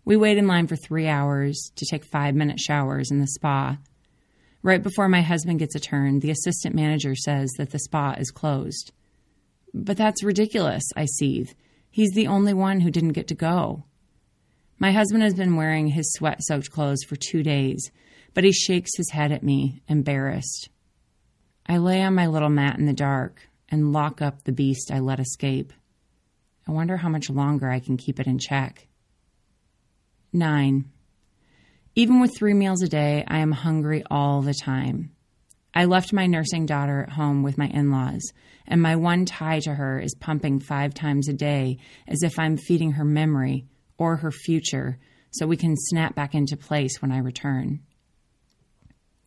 We 0.05 0.17
wait 0.17 0.39
in 0.39 0.47
line 0.47 0.69
for 0.69 0.77
three 0.77 1.09
hours 1.09 1.73
to 1.75 1.85
take 1.91 2.05
five 2.05 2.37
minute 2.37 2.61
showers 2.61 3.11
in 3.11 3.19
the 3.19 3.27
spa. 3.27 3.79
Right 4.63 4.85
before 4.85 5.09
my 5.09 5.23
husband 5.23 5.59
gets 5.59 5.75
a 5.75 5.81
turn, 5.81 6.21
the 6.21 6.31
assistant 6.31 6.77
manager 6.77 7.17
says 7.17 7.51
that 7.59 7.71
the 7.71 7.81
spa 7.81 8.15
is 8.17 8.31
closed. 8.31 8.93
But 9.75 9.97
that's 9.97 10.23
ridiculous, 10.23 10.85
I 10.95 11.07
seethe. 11.07 11.51
He's 11.91 12.13
the 12.13 12.29
only 12.29 12.55
one 12.55 12.83
who 12.83 12.93
didn't 12.93 13.15
get 13.15 13.27
to 13.29 13.35
go. 13.35 13.83
My 14.83 14.93
husband 14.93 15.23
has 15.23 15.35
been 15.35 15.57
wearing 15.57 15.89
his 15.89 16.11
sweat 16.15 16.43
soaked 16.43 16.71
clothes 16.71 17.05
for 17.07 17.15
two 17.15 17.43
days, 17.43 17.91
but 18.33 18.45
he 18.45 18.53
shakes 18.53 18.97
his 18.97 19.11
head 19.11 19.31
at 19.31 19.43
me, 19.43 19.83
embarrassed. 19.89 20.71
I 21.67 21.77
lay 21.77 22.03
on 22.03 22.15
my 22.15 22.29
little 22.29 22.49
mat 22.49 22.79
in 22.79 22.87
the 22.87 22.95
dark 22.95 23.47
and 23.69 23.93
lock 23.93 24.23
up 24.23 24.43
the 24.43 24.53
beast 24.53 24.91
I 24.91 25.01
let 25.01 25.21
escape. 25.21 25.75
I 26.67 26.73
wonder 26.73 26.97
how 26.97 27.11
much 27.11 27.29
longer 27.29 27.69
I 27.69 27.81
can 27.81 27.99
keep 27.99 28.19
it 28.19 28.27
in 28.27 28.39
check. 28.39 28.89
9. 30.33 30.87
Even 31.95 32.19
with 32.19 32.35
three 32.35 32.55
meals 32.55 32.83
a 32.83 32.89
day, 32.89 33.23
I 33.29 33.41
am 33.41 33.53
hungry 33.53 34.03
all 34.11 34.41
the 34.41 34.55
time. 34.55 35.15
I 35.75 35.85
left 35.85 36.15
my 36.15 36.27
nursing 36.27 36.65
daughter 36.65 37.03
at 37.03 37.13
home 37.13 37.43
with 37.43 37.59
my 37.59 37.67
in 37.67 37.91
laws, 37.91 38.33
and 38.67 38.81
my 38.81 38.97
one 38.97 39.27
tie 39.27 39.61
to 39.61 39.75
her 39.75 40.01
is 40.01 40.15
pumping 40.15 40.59
five 40.59 40.95
times 40.95 41.29
a 41.29 41.35
day 41.35 41.77
as 42.09 42.23
if 42.23 42.39
I'm 42.39 42.57
feeding 42.57 42.93
her 42.93 43.05
memory 43.05 43.67
or 44.01 44.17
her 44.17 44.33
future 44.33 44.99
so 45.31 45.47
we 45.47 45.57
can 45.57 45.77
snap 45.77 46.17
back 46.17 46.35
into 46.35 46.57
place 46.57 47.01
when 47.01 47.13
I 47.13 47.19
return. 47.19 47.81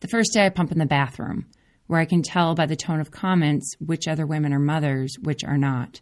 The 0.00 0.08
first 0.08 0.34
day 0.34 0.44
I 0.44 0.50
pump 0.50 0.72
in 0.72 0.78
the 0.78 0.84
bathroom, 0.84 1.46
where 1.86 2.00
I 2.00 2.04
can 2.04 2.22
tell 2.22 2.54
by 2.54 2.66
the 2.66 2.76
tone 2.76 3.00
of 3.00 3.10
comments 3.10 3.74
which 3.78 4.08
other 4.08 4.26
women 4.26 4.52
are 4.52 4.58
mothers, 4.58 5.14
which 5.22 5.44
are 5.44 5.56
not. 5.56 6.00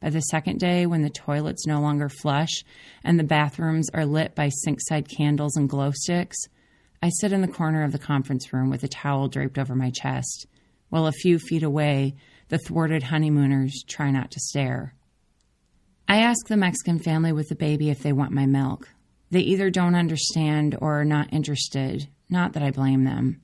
By 0.00 0.10
the 0.10 0.20
second 0.20 0.58
day, 0.58 0.86
when 0.86 1.02
the 1.02 1.10
toilets 1.10 1.66
no 1.66 1.80
longer 1.80 2.08
flush 2.08 2.64
and 3.04 3.18
the 3.18 3.24
bathrooms 3.24 3.90
are 3.92 4.06
lit 4.06 4.34
by 4.34 4.48
sinkside 4.48 5.08
candles 5.08 5.56
and 5.56 5.68
glow 5.68 5.92
sticks, 5.92 6.38
I 7.02 7.10
sit 7.10 7.32
in 7.32 7.42
the 7.42 7.48
corner 7.48 7.84
of 7.84 7.92
the 7.92 7.98
conference 7.98 8.52
room 8.52 8.70
with 8.70 8.82
a 8.84 8.88
towel 8.88 9.28
draped 9.28 9.58
over 9.58 9.74
my 9.74 9.90
chest, 9.90 10.46
while 10.88 11.06
a 11.06 11.12
few 11.12 11.38
feet 11.38 11.62
away, 11.62 12.14
the 12.48 12.58
thwarted 12.58 13.02
honeymooners 13.04 13.84
try 13.86 14.10
not 14.10 14.30
to 14.30 14.40
stare. 14.40 14.94
I 16.10 16.20
ask 16.20 16.46
the 16.46 16.56
Mexican 16.56 16.98
family 16.98 17.32
with 17.32 17.50
the 17.50 17.54
baby 17.54 17.90
if 17.90 18.02
they 18.02 18.14
want 18.14 18.32
my 18.32 18.46
milk. 18.46 18.88
They 19.30 19.40
either 19.40 19.68
don't 19.68 19.94
understand 19.94 20.74
or 20.80 21.02
are 21.02 21.04
not 21.04 21.34
interested, 21.34 22.08
not 22.30 22.54
that 22.54 22.62
I 22.62 22.70
blame 22.70 23.04
them. 23.04 23.42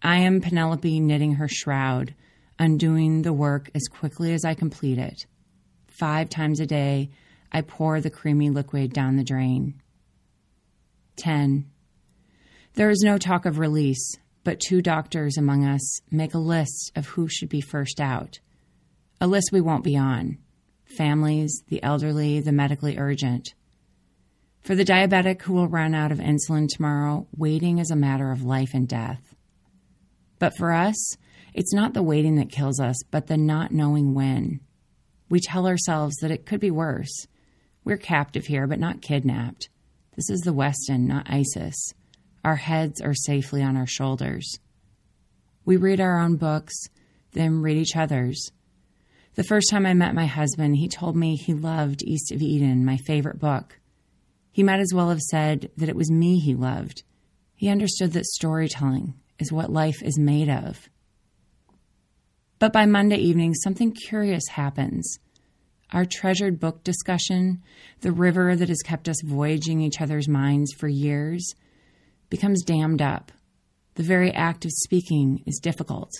I 0.00 0.20
am 0.20 0.40
Penelope 0.40 1.00
knitting 1.00 1.34
her 1.34 1.46
shroud, 1.46 2.14
undoing 2.58 3.20
the 3.20 3.34
work 3.34 3.68
as 3.74 3.82
quickly 3.88 4.32
as 4.32 4.46
I 4.46 4.54
complete 4.54 4.96
it. 4.96 5.26
Five 5.86 6.30
times 6.30 6.58
a 6.58 6.66
day, 6.66 7.10
I 7.52 7.60
pour 7.60 8.00
the 8.00 8.08
creamy 8.08 8.48
liquid 8.48 8.94
down 8.94 9.16
the 9.16 9.22
drain. 9.22 9.82
10. 11.16 11.70
There 12.76 12.88
is 12.88 13.02
no 13.02 13.18
talk 13.18 13.44
of 13.44 13.58
release, 13.58 14.16
but 14.42 14.58
two 14.58 14.80
doctors 14.80 15.36
among 15.36 15.66
us 15.66 16.00
make 16.10 16.32
a 16.32 16.38
list 16.38 16.92
of 16.96 17.08
who 17.08 17.28
should 17.28 17.50
be 17.50 17.60
first 17.60 18.00
out. 18.00 18.40
A 19.20 19.26
list 19.26 19.50
we 19.52 19.60
won't 19.60 19.84
be 19.84 19.98
on 19.98 20.38
families, 20.96 21.62
the 21.68 21.82
elderly, 21.82 22.40
the 22.40 22.52
medically 22.52 22.98
urgent. 22.98 23.54
For 24.62 24.74
the 24.74 24.84
diabetic 24.84 25.42
who 25.42 25.52
will 25.52 25.68
run 25.68 25.94
out 25.94 26.10
of 26.10 26.18
insulin 26.18 26.68
tomorrow, 26.68 27.26
waiting 27.36 27.78
is 27.78 27.90
a 27.90 27.96
matter 27.96 28.30
of 28.30 28.42
life 28.42 28.70
and 28.72 28.88
death. 28.88 29.34
But 30.38 30.56
for 30.56 30.72
us, 30.72 31.16
it's 31.52 31.74
not 31.74 31.94
the 31.94 32.02
waiting 32.02 32.36
that 32.36 32.50
kills 32.50 32.80
us, 32.80 32.96
but 33.10 33.26
the 33.26 33.36
not 33.36 33.72
knowing 33.72 34.14
when. 34.14 34.60
We 35.28 35.40
tell 35.40 35.66
ourselves 35.66 36.16
that 36.16 36.30
it 36.30 36.46
could 36.46 36.60
be 36.60 36.70
worse. 36.70 37.26
We're 37.84 37.98
captive 37.98 38.46
here, 38.46 38.66
but 38.66 38.78
not 38.78 39.02
kidnapped. 39.02 39.68
This 40.16 40.30
is 40.30 40.40
the 40.40 40.54
Westin, 40.54 41.06
not 41.06 41.28
ISIS. 41.28 41.92
Our 42.44 42.56
heads 42.56 43.00
are 43.00 43.14
safely 43.14 43.62
on 43.62 43.76
our 43.76 43.86
shoulders. 43.86 44.58
We 45.64 45.76
read 45.76 46.00
our 46.00 46.18
own 46.20 46.36
books, 46.36 46.74
then 47.32 47.62
read 47.62 47.76
each 47.76 47.96
other's. 47.96 48.50
The 49.34 49.42
first 49.42 49.68
time 49.68 49.84
I 49.84 49.94
met 49.94 50.14
my 50.14 50.26
husband, 50.26 50.76
he 50.76 50.86
told 50.86 51.16
me 51.16 51.34
he 51.34 51.54
loved 51.54 52.04
East 52.04 52.30
of 52.30 52.40
Eden, 52.40 52.84
my 52.84 52.96
favorite 52.98 53.40
book. 53.40 53.80
He 54.52 54.62
might 54.62 54.78
as 54.78 54.92
well 54.94 55.08
have 55.08 55.20
said 55.20 55.72
that 55.76 55.88
it 55.88 55.96
was 55.96 56.08
me 56.08 56.38
he 56.38 56.54
loved. 56.54 57.02
He 57.56 57.68
understood 57.68 58.12
that 58.12 58.26
storytelling 58.26 59.14
is 59.40 59.50
what 59.50 59.72
life 59.72 60.02
is 60.04 60.18
made 60.20 60.48
of. 60.48 60.88
But 62.60 62.72
by 62.72 62.86
Monday 62.86 63.16
evening, 63.16 63.54
something 63.54 63.90
curious 63.92 64.44
happens. 64.50 65.18
Our 65.92 66.04
treasured 66.04 66.60
book 66.60 66.84
discussion, 66.84 67.60
the 68.02 68.12
river 68.12 68.54
that 68.54 68.68
has 68.68 68.82
kept 68.82 69.08
us 69.08 69.20
voyaging 69.24 69.80
each 69.80 70.00
other's 70.00 70.28
minds 70.28 70.72
for 70.72 70.86
years, 70.86 71.54
becomes 72.30 72.62
dammed 72.62 73.02
up. 73.02 73.32
The 73.96 74.04
very 74.04 74.32
act 74.32 74.64
of 74.64 74.70
speaking 74.70 75.42
is 75.44 75.58
difficult. 75.60 76.12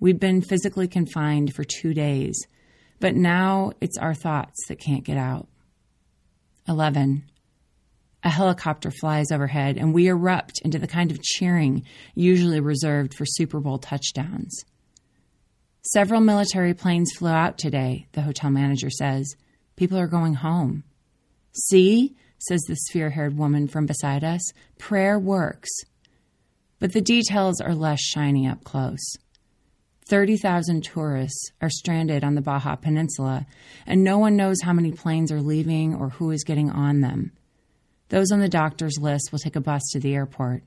We've 0.00 0.18
been 0.18 0.42
physically 0.42 0.88
confined 0.88 1.54
for 1.54 1.64
two 1.64 1.92
days, 1.92 2.46
but 3.00 3.16
now 3.16 3.72
it's 3.80 3.98
our 3.98 4.14
thoughts 4.14 4.66
that 4.68 4.78
can't 4.78 5.04
get 5.04 5.16
out. 5.16 5.48
11. 6.68 7.24
A 8.24 8.30
helicopter 8.30 8.90
flies 8.90 9.30
overhead, 9.30 9.76
and 9.76 9.94
we 9.94 10.08
erupt 10.08 10.60
into 10.64 10.78
the 10.78 10.86
kind 10.86 11.10
of 11.10 11.22
cheering 11.22 11.84
usually 12.14 12.60
reserved 12.60 13.14
for 13.14 13.24
Super 13.24 13.60
Bowl 13.60 13.78
touchdowns. 13.78 14.64
Several 15.82 16.20
military 16.20 16.74
planes 16.74 17.12
flew 17.16 17.30
out 17.30 17.58
today, 17.58 18.06
the 18.12 18.22
hotel 18.22 18.50
manager 18.50 18.90
says. 18.90 19.36
People 19.76 19.98
are 19.98 20.08
going 20.08 20.34
home. 20.34 20.84
See, 21.52 22.16
says 22.38 22.60
the 22.62 22.74
sphere 22.74 23.10
haired 23.10 23.38
woman 23.38 23.68
from 23.68 23.86
beside 23.86 24.24
us, 24.24 24.52
prayer 24.78 25.18
works. 25.18 25.70
But 26.78 26.92
the 26.92 27.00
details 27.00 27.60
are 27.60 27.74
less 27.74 28.00
shiny 28.00 28.46
up 28.46 28.64
close. 28.64 29.16
30,000 30.08 30.82
tourists 30.82 31.52
are 31.60 31.68
stranded 31.68 32.24
on 32.24 32.34
the 32.34 32.40
Baja 32.40 32.76
Peninsula, 32.76 33.46
and 33.86 34.02
no 34.02 34.18
one 34.18 34.36
knows 34.36 34.56
how 34.62 34.72
many 34.72 34.90
planes 34.90 35.30
are 35.30 35.42
leaving 35.42 35.94
or 35.94 36.08
who 36.08 36.30
is 36.30 36.44
getting 36.44 36.70
on 36.70 37.02
them. 37.02 37.32
Those 38.08 38.32
on 38.32 38.40
the 38.40 38.48
doctor's 38.48 38.98
list 38.98 39.30
will 39.30 39.38
take 39.38 39.56
a 39.56 39.60
bus 39.60 39.82
to 39.92 40.00
the 40.00 40.14
airport. 40.14 40.62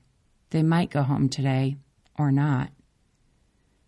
They 0.52 0.62
might 0.62 0.92
go 0.92 1.02
home 1.02 1.28
today 1.28 1.78
or 2.20 2.32
not. 2.32 2.70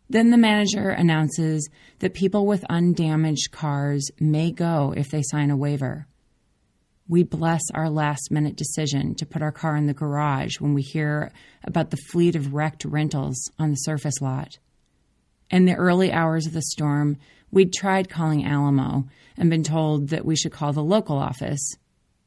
Then 0.10 0.32
the 0.32 0.38
manager 0.38 0.90
announces 0.90 1.70
that 2.00 2.16
people 2.16 2.48
with 2.48 2.66
undamaged 2.70 3.52
cars 3.52 4.10
may 4.20 4.52
go 4.52 4.94
if 4.98 5.10
they 5.10 5.22
sign 5.22 5.52
a 5.52 5.58
waiver. 5.58 6.08
We 7.08 7.24
bless 7.24 7.62
our 7.76 7.90
last 7.90 8.32
minute 8.32 8.56
decision 8.56 9.14
to 9.16 9.26
put 9.26 9.42
our 9.42 9.52
car 9.52 9.76
in 9.76 9.86
the 9.86 9.94
garage 9.94 10.60
when 10.60 10.74
we 10.74 10.82
hear 10.82 11.32
about 11.64 11.92
the 11.92 11.98
fleet 11.98 12.36
of 12.36 12.54
wrecked 12.54 12.86
rentals 12.86 13.52
on 13.60 13.70
the 13.70 13.76
surface 13.76 14.20
lot. 14.20 14.58
In 15.50 15.66
the 15.66 15.76
early 15.76 16.12
hours 16.12 16.46
of 16.46 16.54
the 16.54 16.62
storm, 16.62 17.18
we'd 17.52 17.74
tried 17.74 18.10
calling 18.10 18.46
Alamo 18.46 19.06
and 19.38 19.50
been 19.50 19.64
told 19.64 20.10
that 20.10 20.26
we 20.26 20.36
should 20.36 20.52
call 20.52 20.74
the 20.74 20.84
local 20.84 21.18
office. 21.18 21.76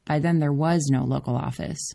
By 0.05 0.19
then, 0.19 0.39
there 0.39 0.53
was 0.53 0.87
no 0.89 1.03
local 1.03 1.35
office. 1.35 1.93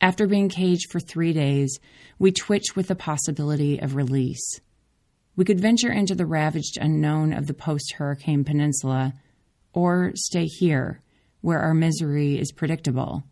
After 0.00 0.26
being 0.26 0.48
caged 0.48 0.90
for 0.90 1.00
three 1.00 1.32
days, 1.32 1.78
we 2.18 2.30
twitched 2.30 2.76
with 2.76 2.88
the 2.88 2.94
possibility 2.94 3.78
of 3.78 3.96
release. 3.96 4.60
We 5.36 5.44
could 5.44 5.60
venture 5.60 5.92
into 5.92 6.14
the 6.14 6.26
ravaged 6.26 6.78
unknown 6.80 7.32
of 7.32 7.46
the 7.46 7.54
post 7.54 7.94
hurricane 7.94 8.44
peninsula, 8.44 9.14
or 9.72 10.12
stay 10.14 10.46
here, 10.46 11.02
where 11.40 11.60
our 11.60 11.74
misery 11.74 12.38
is 12.38 12.52
predictable. 12.52 13.24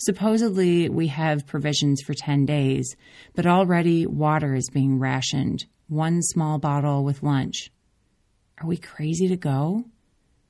Supposedly, 0.00 0.88
we 0.88 1.08
have 1.08 1.46
provisions 1.46 2.00
for 2.00 2.14
10 2.14 2.46
days, 2.46 2.96
but 3.34 3.46
already 3.46 4.06
water 4.06 4.54
is 4.54 4.70
being 4.72 4.98
rationed, 4.98 5.66
one 5.88 6.22
small 6.22 6.58
bottle 6.58 7.04
with 7.04 7.22
lunch. 7.22 7.70
Are 8.62 8.66
we 8.66 8.78
crazy 8.78 9.28
to 9.28 9.36
go? 9.36 9.84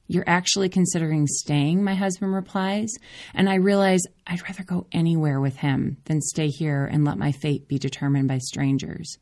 You're 0.07 0.28
actually 0.28 0.69
considering 0.69 1.26
staying, 1.26 1.83
my 1.83 1.97
husband 1.97 2.33
replies, 2.33 2.95
and 3.35 3.50
I 3.50 3.57
realize 3.57 4.02
I'd 4.25 4.42
rather 4.42 4.62
go 4.62 4.87
anywhere 4.92 5.40
with 5.40 5.57
him 5.57 5.97
than 6.04 6.21
stay 6.21 6.47
here 6.47 6.85
and 6.85 7.04
let 7.04 7.19
my 7.19 7.33
fate 7.33 7.66
be 7.66 7.80
determined 7.80 8.28
by 8.28 8.38
strangers. 8.38 9.19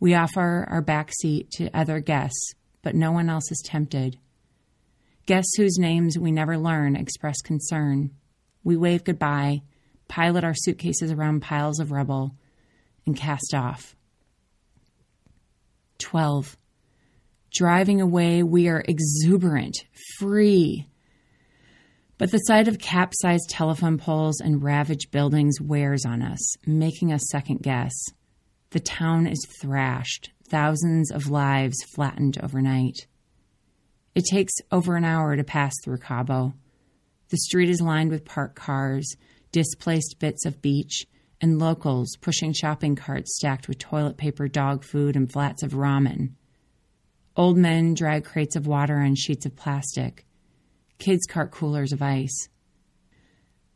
We 0.00 0.14
offer 0.14 0.66
our 0.68 0.82
back 0.82 1.12
seat 1.18 1.50
to 1.52 1.70
other 1.74 2.00
guests, 2.00 2.52
but 2.82 2.94
no 2.94 3.12
one 3.12 3.30
else 3.30 3.50
is 3.50 3.62
tempted. 3.64 4.18
Guests 5.24 5.56
whose 5.56 5.78
names 5.78 6.18
we 6.18 6.30
never 6.30 6.58
learn 6.58 6.94
express 6.94 7.40
concern. 7.40 8.10
We 8.64 8.76
wave 8.76 9.04
goodbye, 9.04 9.62
pilot 10.08 10.44
our 10.44 10.54
suitcases 10.54 11.12
around 11.12 11.40
piles 11.40 11.80
of 11.80 11.92
rubble, 11.92 12.34
and 13.06 13.16
cast 13.16 13.54
off. 13.54 13.96
12. 15.98 16.56
Driving 17.52 18.00
away, 18.00 18.42
we 18.42 18.68
are 18.68 18.84
exuberant, 18.86 19.84
free. 20.18 20.86
But 22.18 22.30
the 22.30 22.38
sight 22.38 22.68
of 22.68 22.78
capsized 22.78 23.48
telephone 23.48 23.96
poles 23.96 24.40
and 24.40 24.62
ravaged 24.62 25.10
buildings 25.10 25.60
wears 25.60 26.04
on 26.04 26.20
us, 26.20 26.56
making 26.66 27.12
us 27.12 27.22
second 27.30 27.62
guess. 27.62 27.92
The 28.70 28.80
town 28.80 29.26
is 29.26 29.46
thrashed, 29.60 30.30
thousands 30.48 31.10
of 31.10 31.30
lives 31.30 31.76
flattened 31.94 32.38
overnight. 32.42 33.06
It 34.14 34.24
takes 34.30 34.52
over 34.72 34.96
an 34.96 35.04
hour 35.04 35.36
to 35.36 35.44
pass 35.44 35.72
through 35.84 35.98
Cabo. 35.98 36.54
The 37.30 37.38
street 37.38 37.68
is 37.68 37.80
lined 37.80 38.10
with 38.10 38.24
parked 38.24 38.56
cars, 38.56 39.16
displaced 39.52 40.18
bits 40.18 40.46
of 40.46 40.62
beach, 40.62 41.04
and 41.40 41.58
locals 41.58 42.16
pushing 42.20 42.52
shopping 42.52 42.96
carts 42.96 43.36
stacked 43.36 43.68
with 43.68 43.78
toilet 43.78 44.16
paper, 44.16 44.48
dog 44.48 44.84
food, 44.84 45.14
and 45.14 45.30
flats 45.30 45.62
of 45.62 45.72
ramen. 45.72 46.32
Old 47.36 47.56
men 47.56 47.94
drag 47.94 48.24
crates 48.24 48.56
of 48.56 48.66
water 48.66 48.96
on 48.96 49.14
sheets 49.14 49.46
of 49.46 49.54
plastic. 49.54 50.26
Kids 50.98 51.26
cart 51.26 51.52
coolers 51.52 51.92
of 51.92 52.02
ice. 52.02 52.48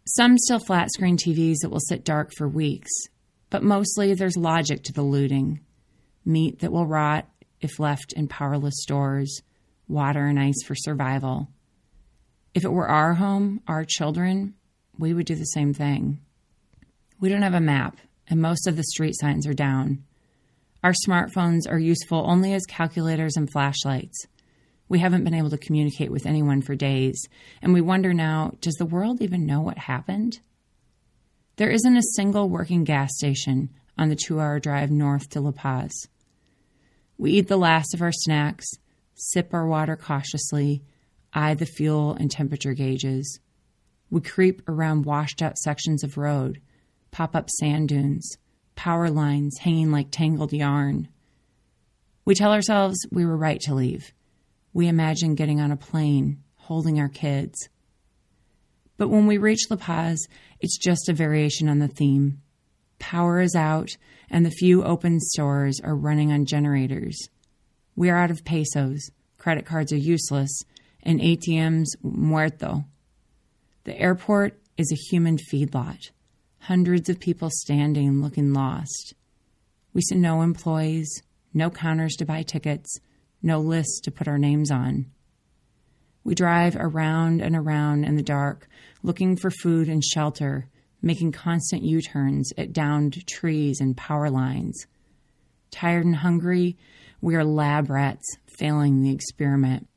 Some 0.05 0.37
still 0.37 0.59
flat 0.59 0.89
screen 0.93 1.17
TVs 1.17 1.59
that 1.63 1.71
will 1.71 1.79
sit 1.79 2.05
dark 2.05 2.33
for 2.37 2.49
weeks, 2.49 2.91
but 3.51 3.63
mostly 3.63 4.15
there's 4.15 4.37
logic 4.37 4.83
to 4.85 4.93
the 4.93 5.03
looting. 5.03 5.61
Meat 6.25 6.59
that 6.61 6.73
will 6.73 6.87
rot 6.87 7.29
if 7.61 7.79
left 7.79 8.13
in 8.15 8.27
powerless 8.27 8.83
stores, 8.83 9.43
water 9.87 10.27
and 10.27 10.41
ice 10.41 10.61
for 10.65 10.75
survival. 10.75 11.49
If 12.55 12.65
it 12.65 12.73
were 12.73 12.89
our 12.89 13.15
home, 13.15 13.63
our 13.67 13.85
children, 13.85 14.55
we 14.99 15.15
would 15.15 15.27
do 15.27 15.35
the 15.35 15.45
same 15.45 15.73
thing. 15.73 16.19
We 17.19 17.29
don't 17.29 17.43
have 17.43 17.55
a 17.55 17.61
map, 17.61 17.97
and 18.29 18.43
most 18.43 18.67
of 18.67 18.77
the 18.77 18.85
street 18.85 19.15
signs 19.19 19.47
are 19.47 19.55
down. 19.55 20.05
Our 20.83 20.93
smartphones 21.07 21.71
are 21.71 21.79
useful 21.79 22.25
only 22.29 22.53
as 22.53 22.67
calculators 22.67 23.37
and 23.37 23.51
flashlights. 23.51 24.27
We 24.89 24.99
haven't 24.99 25.25
been 25.25 25.33
able 25.33 25.51
to 25.51 25.59
communicate 25.59 26.11
with 26.11 26.27
anyone 26.27 26.61
for 26.61 26.75
days, 26.75 27.27
and 27.63 27.73
we 27.73 27.81
wonder 27.81 28.13
now 28.13 28.53
does 28.61 28.75
the 28.75 28.85
world 28.85 29.23
even 29.23 29.47
know 29.47 29.61
what 29.61 29.79
happened? 29.79 30.41
There 31.57 31.71
isn't 31.71 31.97
a 31.97 32.03
single 32.17 32.51
working 32.51 32.85
gas 32.85 33.11
station 33.17 33.71
on 33.97 34.09
the 34.09 34.17
two 34.17 34.41
hour 34.41 34.59
drive 34.59 34.91
north 34.91 35.31
to 35.31 35.41
La 35.41 35.53
Paz. 35.53 35.93
We 37.17 37.33
eat 37.33 37.49
the 37.49 37.57
last 37.57 37.95
of 37.95 38.03
our 38.03 38.13
snacks, 38.13 38.67
sip 39.15 39.55
our 39.55 39.67
water 39.67 39.97
cautiously, 39.97 40.83
eye 41.33 41.55
the 41.55 41.67
fuel 41.67 42.15
and 42.15 42.31
temperature 42.31 42.75
gauges. 42.75 43.41
We 44.11 44.21
creep 44.21 44.69
around 44.69 45.07
washed 45.07 45.43
out 45.43 45.59
sections 45.59 46.05
of 46.05 46.19
road, 46.19 46.61
pop 47.11 47.35
up 47.35 47.49
sand 47.49 47.89
dunes, 47.89 48.37
power 48.75 49.11
lines 49.11 49.59
hanging 49.59 49.91
like 49.91 50.09
tangled 50.11 50.53
yarn. 50.53 51.09
We 52.25 52.35
tell 52.35 52.53
ourselves 52.53 52.97
we 53.11 53.25
were 53.25 53.37
right 53.37 53.61
to 53.61 53.75
leave. 53.75 54.13
We 54.73 54.89
imagine 54.89 55.35
getting 55.35 55.61
on 55.61 55.73
a 55.73 55.77
plane, 55.77 56.43
holding 56.57 57.01
our 57.01 57.09
kids. 57.09 57.69
But 58.97 59.09
when 59.09 59.27
we 59.27 59.39
reach 59.39 59.71
La 59.71 59.77
Paz, 59.77 60.29
it's 60.61 60.79
just 60.79 61.09
a 61.09 61.15
variation 61.15 61.69
on 61.69 61.79
the 61.79 61.89
theme. 61.89 62.41
Power 62.99 63.41
is 63.41 63.57
out, 63.57 63.91
and 64.31 64.47
the 64.47 64.51
few 64.51 64.85
open 64.85 65.19
stores 65.21 65.81
are 65.83 65.97
running 65.97 66.31
on 66.31 66.47
generators. 66.47 67.19
We 67.97 68.11
are 68.11 68.17
out 68.17 68.31
of 68.31 68.45
pesos, 68.45 69.11
credit 69.39 69.67
cards 69.67 69.93
are 69.93 69.97
useless, 69.97 70.63
and 71.03 71.21
ATMs 71.21 71.87
muerto. 72.03 72.85
The 73.85 73.99
airport 73.99 74.61
is 74.77 74.93
a 74.93 75.11
human 75.11 75.39
feedlot 75.39 76.11
hundreds 76.63 77.09
of 77.09 77.19
people 77.19 77.51
standing 77.53 78.23
looking 78.23 78.53
lost. 78.53 79.15
We 79.93 80.01
see 80.01 80.15
no 80.15 80.43
employees, 80.43 81.11
no 81.53 81.71
counters 81.71 82.15
to 82.17 82.25
buy 82.25 82.43
tickets, 82.43 83.01
no 83.43 83.59
lists 83.59 84.01
to 84.03 84.13
put 84.13 84.29
our 84.29 84.39
names 84.39 84.71
on. 84.71 85.07
We 86.23 86.37
drive 86.37 86.77
around 86.79 87.43
and 87.43 87.57
around 87.57 88.05
in 88.05 88.15
the 88.15 88.23
dark, 88.23 88.69
looking 89.03 89.37
for 89.37 89.51
food 89.51 89.89
and 89.89 90.05
shelter, 90.05 90.69
making 91.03 91.33
constant 91.33 91.83
U 91.83 92.01
turns 92.01 92.53
at 92.57 92.73
downed 92.73 93.27
trees 93.27 93.81
and 93.81 93.97
power 93.97 94.31
lines. 94.31 94.87
Tired 95.73 96.05
and 96.05 96.15
hungry, 96.15 96.77
we 97.21 97.35
are 97.35 97.45
lab 97.45 97.91
rats 97.91 98.37
failing 98.47 99.03
the 99.03 99.13
experiment. 99.13 99.89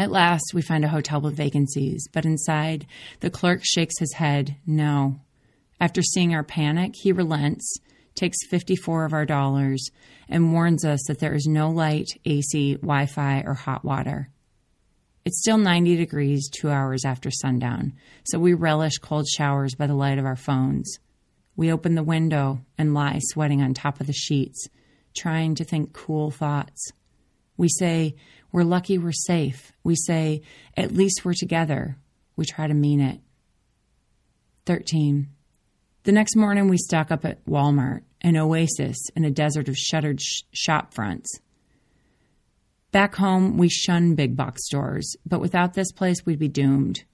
At 0.00 0.10
last, 0.10 0.54
we 0.54 0.62
find 0.62 0.82
a 0.82 0.88
hotel 0.88 1.20
with 1.20 1.36
vacancies, 1.36 2.08
but 2.10 2.24
inside, 2.24 2.86
the 3.20 3.28
clerk 3.28 3.60
shakes 3.62 3.98
his 3.98 4.14
head. 4.14 4.56
No, 4.66 5.20
after 5.78 6.00
seeing 6.00 6.34
our 6.34 6.42
panic, 6.42 6.94
he 6.96 7.12
relents, 7.12 7.70
takes 8.14 8.38
54 8.48 9.04
of 9.04 9.12
our 9.12 9.26
dollars, 9.26 9.90
and 10.26 10.54
warns 10.54 10.86
us 10.86 11.00
that 11.06 11.18
there 11.18 11.34
is 11.34 11.44
no 11.46 11.68
light, 11.68 12.06
AC, 12.24 12.76
Wi 12.76 13.04
Fi, 13.04 13.42
or 13.44 13.52
hot 13.52 13.84
water. 13.84 14.30
It's 15.26 15.42
still 15.42 15.58
90 15.58 15.96
degrees 15.96 16.48
two 16.48 16.70
hours 16.70 17.04
after 17.04 17.30
sundown, 17.30 17.92
so 18.24 18.38
we 18.38 18.54
relish 18.54 18.96
cold 19.02 19.28
showers 19.28 19.74
by 19.74 19.86
the 19.86 19.92
light 19.92 20.18
of 20.18 20.24
our 20.24 20.34
phones. 20.34 20.98
We 21.56 21.70
open 21.70 21.94
the 21.94 22.02
window 22.02 22.62
and 22.78 22.94
lie 22.94 23.18
sweating 23.20 23.60
on 23.60 23.74
top 23.74 24.00
of 24.00 24.06
the 24.06 24.14
sheets, 24.14 24.66
trying 25.14 25.56
to 25.56 25.64
think 25.64 25.92
cool 25.92 26.30
thoughts. 26.30 26.90
We 27.60 27.68
say, 27.68 28.14
We're 28.52 28.62
lucky 28.62 28.96
we're 28.96 29.12
safe. 29.12 29.70
We 29.84 29.94
say, 29.94 30.40
At 30.78 30.92
least 30.92 31.26
we're 31.26 31.34
together. 31.34 31.98
We 32.34 32.46
try 32.46 32.66
to 32.66 32.72
mean 32.72 33.02
it. 33.02 33.20
13. 34.64 35.28
The 36.04 36.12
next 36.12 36.36
morning, 36.36 36.70
we 36.70 36.78
stock 36.78 37.10
up 37.10 37.26
at 37.26 37.44
Walmart, 37.44 38.00
an 38.22 38.38
oasis 38.38 38.96
in 39.14 39.26
a 39.26 39.30
desert 39.30 39.68
of 39.68 39.76
shuttered 39.76 40.22
sh- 40.22 40.40
shop 40.52 40.94
fronts. 40.94 41.28
Back 42.92 43.16
home, 43.16 43.58
we 43.58 43.68
shun 43.68 44.14
big 44.14 44.38
box 44.38 44.64
stores, 44.64 45.14
but 45.26 45.42
without 45.42 45.74
this 45.74 45.92
place, 45.92 46.24
we'd 46.24 46.38
be 46.38 46.48
doomed. 46.48 47.04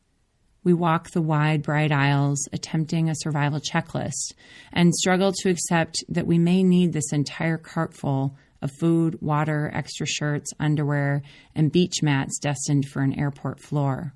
We 0.62 0.74
walk 0.74 1.10
the 1.10 1.22
wide, 1.22 1.62
bright 1.64 1.90
aisles, 1.90 2.48
attempting 2.52 3.10
a 3.10 3.16
survival 3.16 3.58
checklist, 3.58 4.34
and 4.72 4.94
struggle 4.94 5.32
to 5.32 5.50
accept 5.50 6.04
that 6.08 6.28
we 6.28 6.38
may 6.38 6.62
need 6.62 6.92
this 6.92 7.12
entire 7.12 7.58
cartful 7.58 8.36
of 8.62 8.70
food, 8.80 9.18
water, 9.20 9.70
extra 9.74 10.06
shirts, 10.06 10.52
underwear, 10.58 11.22
and 11.54 11.72
beach 11.72 12.02
mats 12.02 12.38
destined 12.38 12.86
for 12.86 13.02
an 13.02 13.18
airport 13.18 13.60
floor. 13.60 14.14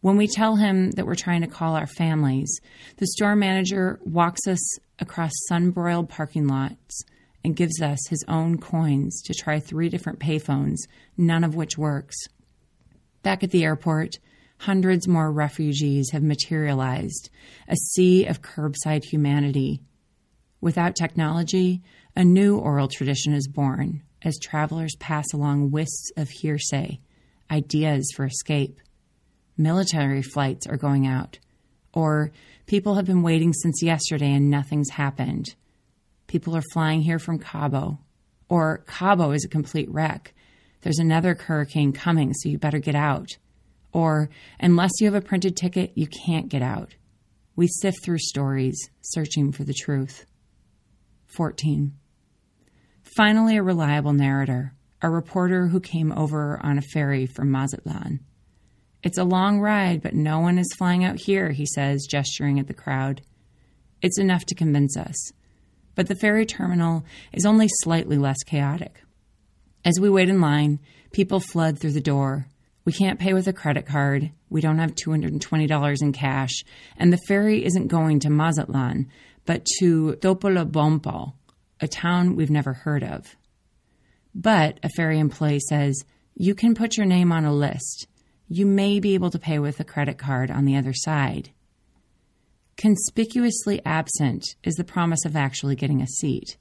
When 0.00 0.16
we 0.16 0.26
tell 0.26 0.56
him 0.56 0.90
that 0.92 1.06
we're 1.06 1.14
trying 1.14 1.42
to 1.42 1.46
call 1.46 1.76
our 1.76 1.86
families, 1.86 2.60
the 2.96 3.06
store 3.06 3.36
manager 3.36 4.00
walks 4.04 4.48
us 4.48 4.78
across 4.98 5.30
sun 5.48 5.70
broiled 5.70 6.08
parking 6.08 6.48
lots 6.48 7.04
and 7.44 7.56
gives 7.56 7.80
us 7.80 7.98
his 8.08 8.24
own 8.26 8.58
coins 8.58 9.22
to 9.22 9.34
try 9.34 9.60
three 9.60 9.88
different 9.88 10.18
payphones, 10.18 10.78
none 11.16 11.44
of 11.44 11.54
which 11.54 11.78
works. 11.78 12.16
Back 13.22 13.44
at 13.44 13.52
the 13.52 13.64
airport, 13.64 14.18
hundreds 14.58 15.06
more 15.06 15.30
refugees 15.30 16.10
have 16.10 16.22
materialized, 16.22 17.30
a 17.68 17.76
sea 17.76 18.26
of 18.26 18.42
curbside 18.42 19.04
humanity. 19.04 19.82
Without 20.60 20.96
technology, 20.96 21.82
a 22.14 22.24
new 22.24 22.58
oral 22.58 22.88
tradition 22.88 23.32
is 23.32 23.48
born 23.48 24.02
as 24.22 24.38
travelers 24.38 24.94
pass 24.96 25.32
along 25.32 25.70
wisps 25.70 26.12
of 26.16 26.28
hearsay, 26.28 27.00
ideas 27.50 28.10
for 28.14 28.24
escape 28.24 28.78
military 29.56 30.22
flights 30.22 30.66
are 30.66 30.76
going 30.76 31.06
out, 31.06 31.38
or 31.92 32.32
people 32.66 32.94
have 32.94 33.04
been 33.04 33.22
waiting 33.22 33.52
since 33.52 33.82
yesterday 33.82 34.32
and 34.32 34.50
nothing's 34.50 34.90
happened. 34.90 35.54
People 36.26 36.56
are 36.56 36.64
flying 36.72 37.02
here 37.02 37.18
from 37.18 37.38
Cabo, 37.38 37.98
or 38.48 38.84
Cabo 38.86 39.32
is 39.32 39.44
a 39.44 39.48
complete 39.48 39.90
wreck. 39.90 40.34
There's 40.80 40.98
another 40.98 41.34
hurricane 41.38 41.92
coming, 41.92 42.32
so 42.34 42.48
you 42.48 42.58
better 42.58 42.78
get 42.78 42.94
out. 42.94 43.28
Or, 43.92 44.30
unless 44.58 44.90
you 45.00 45.06
have 45.06 45.14
a 45.14 45.26
printed 45.26 45.56
ticket, 45.56 45.92
you 45.94 46.06
can't 46.06 46.48
get 46.48 46.62
out. 46.62 46.94
We 47.54 47.68
sift 47.68 48.02
through 48.02 48.18
stories, 48.18 48.88
searching 49.02 49.52
for 49.52 49.64
the 49.64 49.74
truth. 49.74 50.24
14. 51.36 51.92
Finally, 53.14 53.58
a 53.58 53.62
reliable 53.62 54.14
narrator, 54.14 54.72
a 55.02 55.10
reporter 55.10 55.66
who 55.66 55.80
came 55.80 56.10
over 56.12 56.58
on 56.62 56.78
a 56.78 56.82
ferry 56.82 57.26
from 57.26 57.50
Mazatlan. 57.50 58.20
It's 59.02 59.18
a 59.18 59.24
long 59.24 59.60
ride, 59.60 60.00
but 60.00 60.14
no 60.14 60.40
one 60.40 60.56
is 60.56 60.72
flying 60.78 61.04
out 61.04 61.18
here, 61.18 61.50
he 61.50 61.66
says, 61.66 62.06
gesturing 62.08 62.58
at 62.58 62.68
the 62.68 62.74
crowd. 62.74 63.20
It's 64.00 64.18
enough 64.18 64.46
to 64.46 64.54
convince 64.54 64.96
us. 64.96 65.30
But 65.94 66.08
the 66.08 66.14
ferry 66.14 66.46
terminal 66.46 67.04
is 67.34 67.44
only 67.44 67.68
slightly 67.82 68.16
less 68.16 68.42
chaotic. 68.44 69.02
As 69.84 70.00
we 70.00 70.08
wait 70.08 70.30
in 70.30 70.40
line, 70.40 70.80
people 71.12 71.38
flood 71.38 71.78
through 71.78 71.92
the 71.92 72.00
door. 72.00 72.46
We 72.86 72.92
can't 72.92 73.20
pay 73.20 73.34
with 73.34 73.46
a 73.46 73.52
credit 73.52 73.84
card. 73.84 74.30
We 74.48 74.62
don't 74.62 74.78
have 74.78 74.94
$220 74.94 76.02
in 76.02 76.12
cash. 76.12 76.64
And 76.96 77.12
the 77.12 77.20
ferry 77.28 77.62
isn't 77.62 77.88
going 77.88 78.20
to 78.20 78.30
Mazatlan, 78.30 79.10
but 79.44 79.66
to 79.80 80.16
Topolobampo, 80.20 81.34
a 81.82 81.88
town 81.88 82.36
we've 82.36 82.50
never 82.50 82.72
heard 82.72 83.02
of. 83.02 83.36
But 84.34 84.78
a 84.82 84.88
ferry 84.88 85.18
employee 85.18 85.60
says, 85.60 86.04
You 86.34 86.54
can 86.54 86.74
put 86.74 86.96
your 86.96 87.06
name 87.06 87.32
on 87.32 87.44
a 87.44 87.52
list 87.52 88.06
you 88.52 88.66
may 88.66 89.00
be 89.00 89.14
able 89.14 89.30
to 89.30 89.38
pay 89.38 89.58
with 89.58 89.80
a 89.80 89.84
credit 89.84 90.18
card 90.18 90.50
on 90.50 90.66
the 90.66 90.76
other 90.76 90.92
side. 90.92 91.50
Conspicuously 92.76 93.80
absent 93.86 94.44
is 94.62 94.74
the 94.74 94.84
promise 94.84 95.24
of 95.24 95.36
actually 95.36 95.74
getting 95.74 96.02
a 96.02 96.06
seat. 96.06 96.58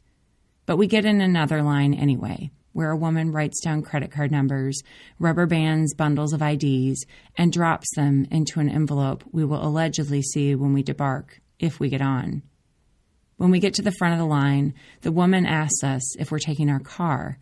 But 0.66 0.78
we 0.78 0.88
get 0.88 1.04
in 1.04 1.20
another 1.20 1.62
line 1.62 1.94
anyway, 1.94 2.50
where 2.72 2.92
a 2.92 2.98
woman 2.98 3.34
writes 3.34 3.60
down 3.62 3.82
credit 3.82 4.10
card 4.10 4.32
numbers, 4.32 4.82
rubber 5.20 5.46
bands 5.46 5.94
bundles 5.94 6.32
of 6.32 6.42
IDs, 6.42 7.06
and 7.36 7.52
drops 7.52 7.94
them 7.98 8.26
into 8.32 8.62
an 8.62 8.70
envelope 8.70 9.26
we 9.34 9.44
will 9.44 9.62
allegedly 9.62 10.22
see 10.22 10.56
when 10.56 10.72
we 10.72 10.84
debark, 10.84 11.42
if 11.60 11.82
we 11.82 11.90
get 11.90 12.02
on. 12.02 12.42
When 13.42 13.50
we 13.50 13.60
get 13.60 13.74
to 13.74 13.82
the 13.82 13.92
front 13.92 14.14
of 14.14 14.20
the 14.20 14.28
line, 14.28 14.76
the 15.02 15.12
woman 15.12 15.48
asks 15.48 15.84
us 15.84 16.16
if 16.18 16.30
we're 16.30 16.38
taking 16.38 16.70
our 16.70 16.80
car. 16.80 17.40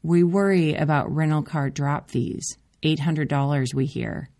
We 0.00 0.22
worry 0.22 0.76
about 0.76 1.12
rental 1.12 1.42
car 1.42 1.70
drop 1.70 2.08
fees. 2.08 2.56
$800 2.84 3.74
we 3.74 3.84
hear. 3.84 4.30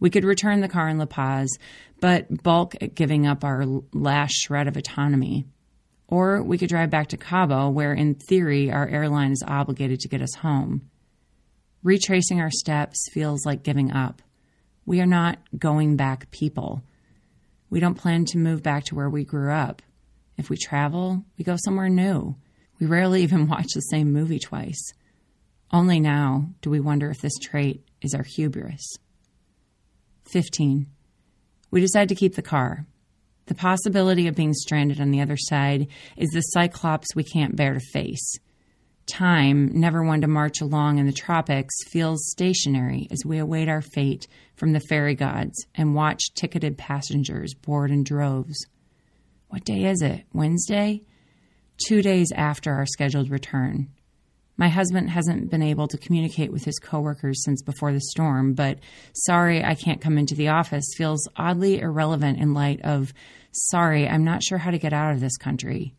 We 0.00 0.08
could 0.08 0.24
return 0.24 0.62
the 0.62 0.68
car 0.68 0.88
in 0.88 0.96
La 0.96 1.04
Paz, 1.04 1.58
but 2.00 2.42
bulk 2.42 2.74
at 2.80 2.94
giving 2.94 3.26
up 3.26 3.44
our 3.44 3.66
last 3.92 4.32
shred 4.32 4.66
of 4.66 4.78
autonomy. 4.78 5.44
Or 6.08 6.42
we 6.42 6.56
could 6.56 6.70
drive 6.70 6.88
back 6.88 7.08
to 7.08 7.18
Cabo, 7.18 7.68
where 7.68 7.92
in 7.92 8.14
theory 8.14 8.72
our 8.72 8.88
airline 8.88 9.32
is 9.32 9.44
obligated 9.46 10.00
to 10.00 10.08
get 10.08 10.22
us 10.22 10.36
home. 10.36 10.88
Retracing 11.82 12.40
our 12.40 12.50
steps 12.50 13.10
feels 13.12 13.44
like 13.44 13.62
giving 13.62 13.92
up. 13.92 14.22
We 14.86 15.02
are 15.02 15.06
not 15.06 15.38
going 15.58 15.96
back 15.96 16.30
people. 16.30 16.82
We 17.68 17.78
don't 17.78 17.98
plan 17.98 18.24
to 18.24 18.38
move 18.38 18.62
back 18.62 18.84
to 18.84 18.94
where 18.94 19.10
we 19.10 19.24
grew 19.24 19.52
up. 19.52 19.82
If 20.36 20.50
we 20.50 20.56
travel, 20.56 21.24
we 21.38 21.44
go 21.44 21.56
somewhere 21.64 21.88
new. 21.88 22.36
We 22.80 22.86
rarely 22.86 23.22
even 23.22 23.46
watch 23.48 23.72
the 23.74 23.80
same 23.80 24.12
movie 24.12 24.38
twice. 24.38 24.92
Only 25.72 26.00
now 26.00 26.50
do 26.60 26.70
we 26.70 26.80
wonder 26.80 27.10
if 27.10 27.20
this 27.20 27.38
trait 27.40 27.84
is 28.00 28.14
our 28.14 28.22
hubris. 28.22 28.96
15. 30.30 30.86
We 31.70 31.80
decide 31.80 32.08
to 32.08 32.14
keep 32.14 32.34
the 32.34 32.42
car. 32.42 32.86
The 33.46 33.54
possibility 33.54 34.26
of 34.26 34.36
being 34.36 34.54
stranded 34.54 35.00
on 35.00 35.10
the 35.10 35.20
other 35.20 35.36
side 35.36 35.88
is 36.16 36.30
the 36.30 36.40
cyclops 36.40 37.14
we 37.14 37.24
can't 37.24 37.56
bear 37.56 37.74
to 37.74 37.80
face. 37.80 38.38
Time, 39.06 39.68
never 39.78 40.02
one 40.02 40.22
to 40.22 40.26
march 40.26 40.62
along 40.62 40.98
in 40.98 41.04
the 41.04 41.12
tropics, 41.12 41.74
feels 41.88 42.30
stationary 42.30 43.06
as 43.10 43.22
we 43.24 43.36
await 43.36 43.68
our 43.68 43.82
fate 43.82 44.26
from 44.56 44.72
the 44.72 44.80
fairy 44.88 45.14
gods 45.14 45.66
and 45.74 45.94
watch 45.94 46.32
ticketed 46.34 46.78
passengers 46.78 47.52
board 47.52 47.90
in 47.90 48.02
droves. 48.02 48.66
What 49.54 49.64
day 49.64 49.84
is 49.84 50.02
it? 50.02 50.24
Wednesday? 50.32 51.02
Two 51.86 52.02
days 52.02 52.32
after 52.34 52.72
our 52.72 52.86
scheduled 52.86 53.30
return. 53.30 53.88
My 54.56 54.66
husband 54.66 55.10
hasn't 55.10 55.48
been 55.48 55.62
able 55.62 55.86
to 55.86 55.96
communicate 55.96 56.50
with 56.50 56.64
his 56.64 56.80
coworkers 56.80 57.44
since 57.44 57.62
before 57.62 57.92
the 57.92 58.00
storm, 58.00 58.54
but 58.54 58.80
sorry 59.14 59.64
I 59.64 59.76
can't 59.76 60.00
come 60.00 60.18
into 60.18 60.34
the 60.34 60.48
office 60.48 60.92
feels 60.96 61.28
oddly 61.36 61.78
irrelevant 61.78 62.40
in 62.40 62.52
light 62.52 62.80
of 62.82 63.14
sorry 63.52 64.08
I'm 64.08 64.24
not 64.24 64.42
sure 64.42 64.58
how 64.58 64.72
to 64.72 64.78
get 64.78 64.92
out 64.92 65.14
of 65.14 65.20
this 65.20 65.36
country. 65.36 65.94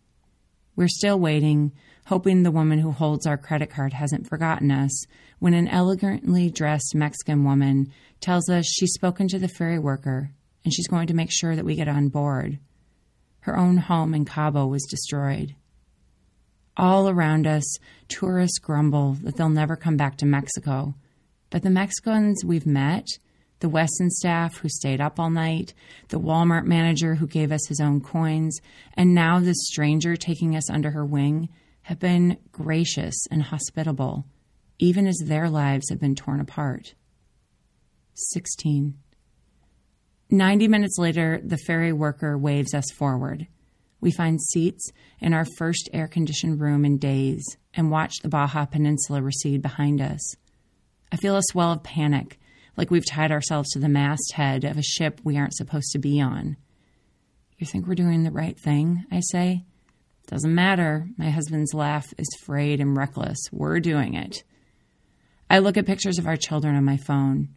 We're 0.76 0.90
still 0.90 1.18
waiting, 1.18 1.72
hoping 2.08 2.44
the 2.44 2.52
woman 2.52 2.80
who 2.80 2.92
holds 2.92 3.26
our 3.26 3.38
credit 3.38 3.70
card 3.70 3.94
hasn't 3.94 4.28
forgotten 4.28 4.70
us, 4.70 5.06
when 5.40 5.54
an 5.54 5.70
elegantly 5.70 6.50
dressed 6.50 6.94
Mexican 6.94 7.46
woman 7.46 7.94
tells 8.20 8.50
us 8.50 8.66
she's 8.66 8.92
spoken 8.92 9.30
to 9.30 9.40
the 9.40 9.48
ferry 9.48 9.80
worker 9.80 10.32
and 10.66 10.74
she's 10.74 10.90
going 10.90 11.08
to 11.08 11.14
make 11.14 11.32
sure 11.32 11.56
that 11.56 11.64
we 11.64 11.76
get 11.76 11.88
on 11.88 12.10
board. 12.10 12.60
Her 13.46 13.60
own 13.60 13.78
home 13.78 14.16
in 14.16 14.26
Cabo 14.26 14.66
was 14.66 14.88
destroyed. 14.90 15.54
All 16.76 17.08
around 17.08 17.46
us, 17.46 17.78
tourists 18.08 18.58
grumble 18.58 19.14
that 19.22 19.36
they'll 19.36 19.50
never 19.50 19.76
come 19.76 19.98
back 19.98 20.18
to 20.18 20.26
Mexico. 20.26 20.96
But 21.52 21.62
the 21.62 21.70
Mexicans 21.70 22.44
we've 22.44 22.66
met, 22.66 23.06
the 23.60 23.70
Westin 23.70 24.10
staff 24.10 24.58
who 24.58 24.68
stayed 24.68 25.00
up 25.00 25.20
all 25.20 25.30
night, 25.30 25.76
the 26.08 26.20
Walmart 26.20 26.66
manager 26.66 27.14
who 27.14 27.28
gave 27.28 27.52
us 27.52 27.68
his 27.68 27.80
own 27.80 28.02
coins, 28.02 28.60
and 28.96 29.14
now 29.14 29.40
this 29.40 29.64
stranger 29.68 30.16
taking 30.16 30.56
us 30.56 30.68
under 30.72 30.90
her 30.90 31.06
wing 31.06 31.48
have 31.84 32.00
been 32.00 32.40
gracious 32.52 33.16
and 33.30 33.44
hospitable, 33.44 34.26
even 34.80 35.06
as 35.06 35.22
their 35.24 35.52
lives 35.52 35.92
have 35.92 36.00
been 36.00 36.16
torn 36.16 36.40
apart. 36.40 36.96
16. 38.16 38.96
Ninety 40.30 40.68
minutes 40.68 40.98
later, 40.98 41.40
the 41.44 41.58
ferry 41.58 41.94
worker 41.94 42.38
waves 42.38 42.74
us 42.74 42.86
forward. 42.96 43.48
We 44.02 44.12
find 44.12 44.42
seats 44.42 44.92
in 45.20 45.34
our 45.34 45.46
first 45.58 45.90
air 45.94 46.08
conditioned 46.08 46.60
room 46.60 46.86
in 46.86 46.98
days 46.98 47.44
and 47.74 47.92
watch 47.92 48.20
the 48.22 48.30
Baja 48.30 48.66
Peninsula 48.66 49.22
recede 49.22 49.62
behind 49.62 50.02
us. 50.02 50.36
I 51.12 51.18
feel 51.18 51.38
a 51.38 51.42
swell 51.44 51.72
of 51.72 51.84
panic, 51.84 52.40
like 52.76 52.92
we've 52.92 53.06
tied 53.06 53.32
ourselves 53.32 53.70
to 53.72 53.80
the 53.80 53.90
masthead 53.90 54.64
of 54.64 54.78
a 54.78 54.84
ship 54.84 55.22
we 55.24 55.38
aren't 55.38 55.56
supposed 55.56 55.92
to 55.94 56.00
be 56.00 56.20
on. 56.20 56.58
You 57.58 57.66
think 57.66 57.88
we're 57.88 57.96
doing 57.96 58.24
the 58.24 58.32
right 58.32 58.60
thing? 58.60 59.06
I 59.12 59.22
say. 59.22 59.64
Doesn't 60.28 60.54
matter. 60.54 61.08
My 61.18 61.30
husband's 61.30 61.74
laugh 61.74 62.14
is 62.18 62.28
frayed 62.44 62.82
and 62.82 62.98
reckless. 62.98 63.38
We're 63.52 63.80
doing 63.80 64.16
it. 64.16 64.44
I 65.50 65.60
look 65.60 65.78
at 65.78 65.86
pictures 65.86 66.18
of 66.18 66.28
our 66.28 66.36
children 66.36 66.76
on 66.76 66.84
my 66.84 66.98
phone. 66.98 67.50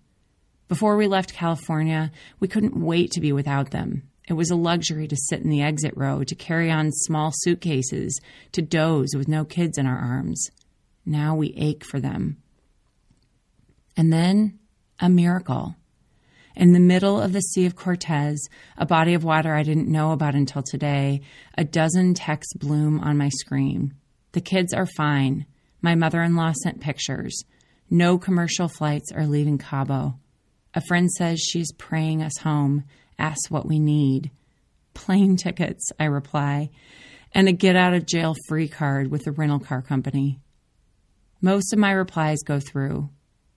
Before 0.68 0.96
we 0.96 1.06
left 1.06 1.32
California, 1.32 2.12
we 2.40 2.48
couldn't 2.48 2.78
wait 2.78 3.10
to 3.12 3.20
be 3.20 3.32
without 3.32 3.70
them. 3.70 4.02
It 4.28 4.34
was 4.34 4.50
a 4.50 4.56
luxury 4.56 5.08
to 5.08 5.16
sit 5.16 5.40
in 5.40 5.48
the 5.48 5.62
exit 5.62 5.94
row, 5.96 6.22
to 6.22 6.34
carry 6.34 6.70
on 6.70 6.92
small 6.92 7.32
suitcases, 7.34 8.20
to 8.52 8.60
doze 8.60 9.14
with 9.16 9.28
no 9.28 9.46
kids 9.46 9.78
in 9.78 9.86
our 9.86 9.96
arms. 9.96 10.50
Now 11.06 11.34
we 11.34 11.54
ache 11.56 11.84
for 11.84 11.98
them. 11.98 12.36
And 13.96 14.12
then 14.12 14.58
a 15.00 15.08
miracle. 15.08 15.74
In 16.54 16.72
the 16.74 16.80
middle 16.80 17.18
of 17.18 17.32
the 17.32 17.40
Sea 17.40 17.64
of 17.64 17.74
Cortez, 17.74 18.46
a 18.76 18.84
body 18.84 19.14
of 19.14 19.24
water 19.24 19.54
I 19.54 19.62
didn't 19.62 19.88
know 19.90 20.12
about 20.12 20.34
until 20.34 20.62
today, 20.62 21.22
a 21.56 21.64
dozen 21.64 22.12
texts 22.12 22.52
bloom 22.54 23.00
on 23.00 23.16
my 23.16 23.30
screen. 23.30 23.94
The 24.32 24.42
kids 24.42 24.74
are 24.74 24.88
fine. 24.96 25.46
My 25.80 25.94
mother 25.94 26.22
in 26.22 26.36
law 26.36 26.52
sent 26.62 26.80
pictures. 26.80 27.44
No 27.88 28.18
commercial 28.18 28.68
flights 28.68 29.12
are 29.12 29.26
leaving 29.26 29.56
Cabo. 29.56 30.18
A 30.78 30.80
friend 30.80 31.10
says 31.10 31.40
she's 31.40 31.72
praying 31.72 32.22
us 32.22 32.38
home 32.38 32.84
asks 33.18 33.50
what 33.50 33.66
we 33.66 33.80
need. 33.80 34.30
Plane 34.94 35.36
tickets, 35.36 35.90
I 35.98 36.04
reply. 36.04 36.70
and 37.32 37.48
a 37.48 37.52
get 37.52 37.74
out 37.74 37.94
of 37.94 38.06
jail 38.06 38.36
free 38.46 38.68
card 38.68 39.10
with 39.10 39.24
the 39.24 39.32
rental 39.32 39.58
car 39.58 39.82
company. 39.82 40.38
Most 41.40 41.72
of 41.72 41.80
my 41.80 41.90
replies 41.90 42.44
go 42.44 42.60
through. 42.60 43.10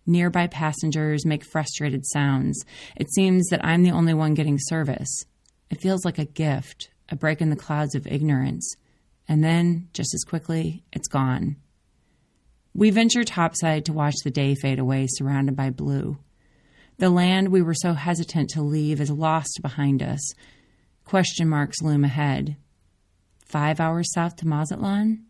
Nearby 0.08 0.48
passengers 0.48 1.24
make 1.24 1.46
frustrated 1.46 2.08
sounds. 2.08 2.66
It 2.96 3.14
seems 3.14 3.50
that 3.50 3.64
I'm 3.64 3.84
the 3.84 3.92
only 3.92 4.16
one 4.16 4.34
getting 4.34 4.58
service. 4.60 5.26
It 5.70 5.80
feels 5.80 6.04
like 6.04 6.18
a 6.18 6.26
gift, 6.26 6.90
a 7.08 7.16
break 7.16 7.40
in 7.40 7.52
the 7.52 7.56
clouds 7.56 7.94
of 7.94 8.08
ignorance. 8.08 8.68
And 9.28 9.44
then, 9.44 9.90
just 9.94 10.16
as 10.16 10.24
quickly, 10.24 10.86
it's 10.92 11.08
gone. 11.08 11.58
We 12.74 12.90
venture 12.90 13.24
topside 13.24 13.86
to 13.86 13.94
watch 13.94 14.16
the 14.24 14.32
day 14.32 14.56
fade 14.56 14.80
away, 14.80 15.06
surrounded 15.08 15.56
by 15.56 15.70
blue. 15.70 16.18
The 16.98 17.10
land 17.10 17.50
we 17.50 17.62
were 17.62 17.74
so 17.74 17.94
hesitant 17.94 18.50
to 18.52 18.62
leave 18.62 19.02
is 19.02 19.10
lost 19.10 19.60
behind 19.62 20.04
us. 20.04 20.34
Question 21.06 21.50
marks 21.50 21.82
loom 21.82 22.04
ahead. 22.04 22.58
Five 23.46 23.80
hours 23.80 24.14
south 24.14 24.36
to 24.38 24.48
Mazatlan? 24.48 25.26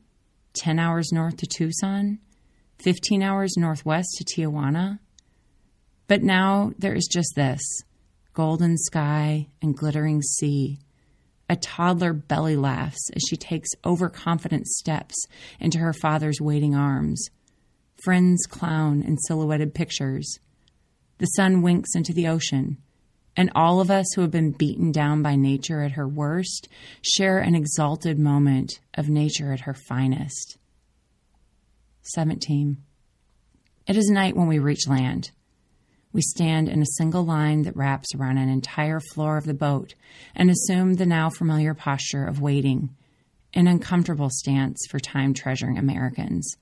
Ten 0.54 0.80
hours 0.80 1.12
north 1.12 1.38
to 1.38 1.48
Tucson? 1.48 2.20
15 2.80 3.22
hours 3.24 3.54
northwest 3.58 4.10
to 4.18 4.24
Tijuana. 4.26 5.00
But 6.08 6.24
now 6.24 6.74
there 6.78 6.94
is 6.94 7.08
just 7.12 7.34
this 7.36 7.62
golden 8.34 8.78
sky 8.78 9.48
and 9.62 9.76
glittering 9.76 10.22
sea. 10.22 10.80
A 11.50 11.56
toddler 11.56 12.14
belly 12.14 12.56
laughs 12.56 13.10
as 13.16 13.22
she 13.30 13.36
takes 13.36 13.70
overconfident 13.86 14.68
steps 14.68 15.16
into 15.60 15.80
her 15.80 15.94
father's 15.94 16.40
waiting 16.40 16.76
arms. 16.76 17.30
Friends 18.04 18.46
clown 18.46 19.02
in 19.02 19.18
silhouetted 19.18 19.74
pictures. 19.74 20.40
The 21.22 21.28
sun 21.28 21.62
winks 21.62 21.94
into 21.96 22.14
the 22.14 22.28
ocean, 22.30 22.78
and 23.38 23.52
all 23.54 23.80
of 23.80 23.92
us 23.92 24.08
who 24.16 24.22
have 24.22 24.32
been 24.32 24.54
beaten 24.54 24.92
down 24.92 25.22
by 25.22 25.36
nature 25.36 25.84
at 25.84 25.92
her 25.92 26.08
worst 26.08 26.68
share 27.04 27.38
an 27.38 27.54
exalted 27.54 28.18
moment 28.18 28.80
of 28.96 29.08
nature 29.08 29.54
at 29.54 29.60
her 29.60 29.76
finest. 29.76 30.58
17. 32.02 32.78
It 33.86 33.96
is 33.96 34.10
night 34.10 34.36
when 34.36 34.48
we 34.48 34.58
reach 34.58 34.88
land. 34.88 35.30
We 36.12 36.24
stand 36.24 36.68
in 36.68 36.82
a 36.82 36.98
single 36.98 37.24
line 37.24 37.62
that 37.66 37.78
wraps 37.78 38.16
around 38.16 38.40
an 38.40 38.50
entire 38.50 39.00
floor 39.14 39.38
of 39.38 39.46
the 39.46 39.54
boat 39.54 39.94
and 40.34 40.50
assume 40.50 40.96
the 40.96 41.06
now 41.06 41.30
familiar 41.30 41.76
posture 41.76 42.26
of 42.26 42.42
waiting, 42.42 42.96
an 43.54 43.68
uncomfortable 43.68 44.32
stance 44.32 44.88
for 44.90 45.00
time 45.00 45.36
treasuring 45.36 45.78
Americans. 45.78 46.58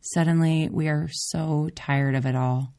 Suddenly, 0.00 0.70
we 0.70 0.88
are 0.88 1.06
so 1.12 1.70
tired 1.76 2.16
of 2.16 2.26
it 2.26 2.34
all. 2.34 2.74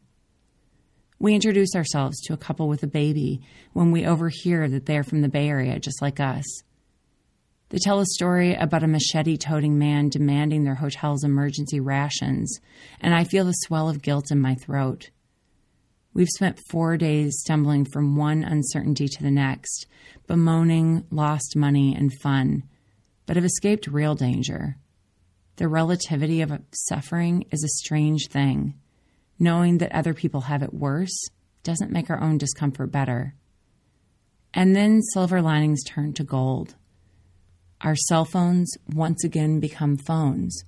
We 1.24 1.36
introduce 1.36 1.74
ourselves 1.74 2.20
to 2.24 2.34
a 2.34 2.38
couple 2.38 2.68
with 2.68 2.84
a 2.84 2.88
baby 2.88 3.40
when 3.72 3.92
we 3.92 4.06
overhear 4.06 4.68
that 4.68 4.88
they 4.88 4.98
are 4.98 5.06
from 5.06 5.22
the 5.22 5.30
Bay 5.30 5.48
Area, 5.48 5.80
just 5.80 6.02
like 6.02 6.20
us. 6.20 6.44
They 7.70 7.78
tell 7.82 8.02
a 8.02 8.06
story 8.06 8.56
about 8.56 8.84
a 8.84 8.90
machete 8.90 9.38
toting 9.38 9.80
man 9.80 10.10
demanding 10.10 10.66
their 10.66 10.76
hotel's 10.76 11.24
emergency 11.24 11.80
rations, 11.80 12.60
and 13.00 13.16
I 13.16 13.24
feel 13.24 13.46
the 13.46 13.54
swell 13.54 13.88
of 13.88 14.02
guilt 14.02 14.32
in 14.32 14.42
my 14.42 14.56
throat. 14.56 15.12
We've 16.14 16.28
spent 16.28 16.60
four 16.70 16.98
days 16.98 17.38
stumbling 17.40 17.86
from 17.86 18.18
one 18.18 18.44
uncertainty 18.44 19.08
to 19.08 19.24
the 19.24 19.32
next, 19.32 19.88
bemoaning 20.28 21.06
lost 21.10 21.56
money 21.56 21.96
and 21.96 22.12
fun, 22.22 22.64
but 23.28 23.38
have 23.38 23.46
escaped 23.46 23.88
real 23.88 24.16
danger. 24.16 24.76
The 25.56 25.70
relativity 25.70 26.42
of 26.42 26.52
suffering 26.74 27.46
is 27.50 27.64
a 27.64 27.80
strange 27.80 28.28
thing. 28.28 28.74
Knowing 29.44 29.80
that 29.80 29.92
other 29.92 30.14
people 30.14 30.40
have 30.40 30.64
it 30.64 30.74
worse 30.74 31.28
doesn't 31.64 31.92
make 31.92 32.10
our 32.10 32.22
own 32.22 32.38
discomfort 32.38 32.90
better. 32.94 33.36
And 34.54 34.74
then 34.74 35.02
silver 35.02 35.42
linings 35.42 35.84
turn 35.84 36.14
to 36.14 36.24
gold. 36.24 36.76
Our 37.82 37.98
cell 38.08 38.24
phones 38.24 38.72
once 38.94 39.26
again 39.26 39.60
become 39.60 39.98
phones. 39.98 40.64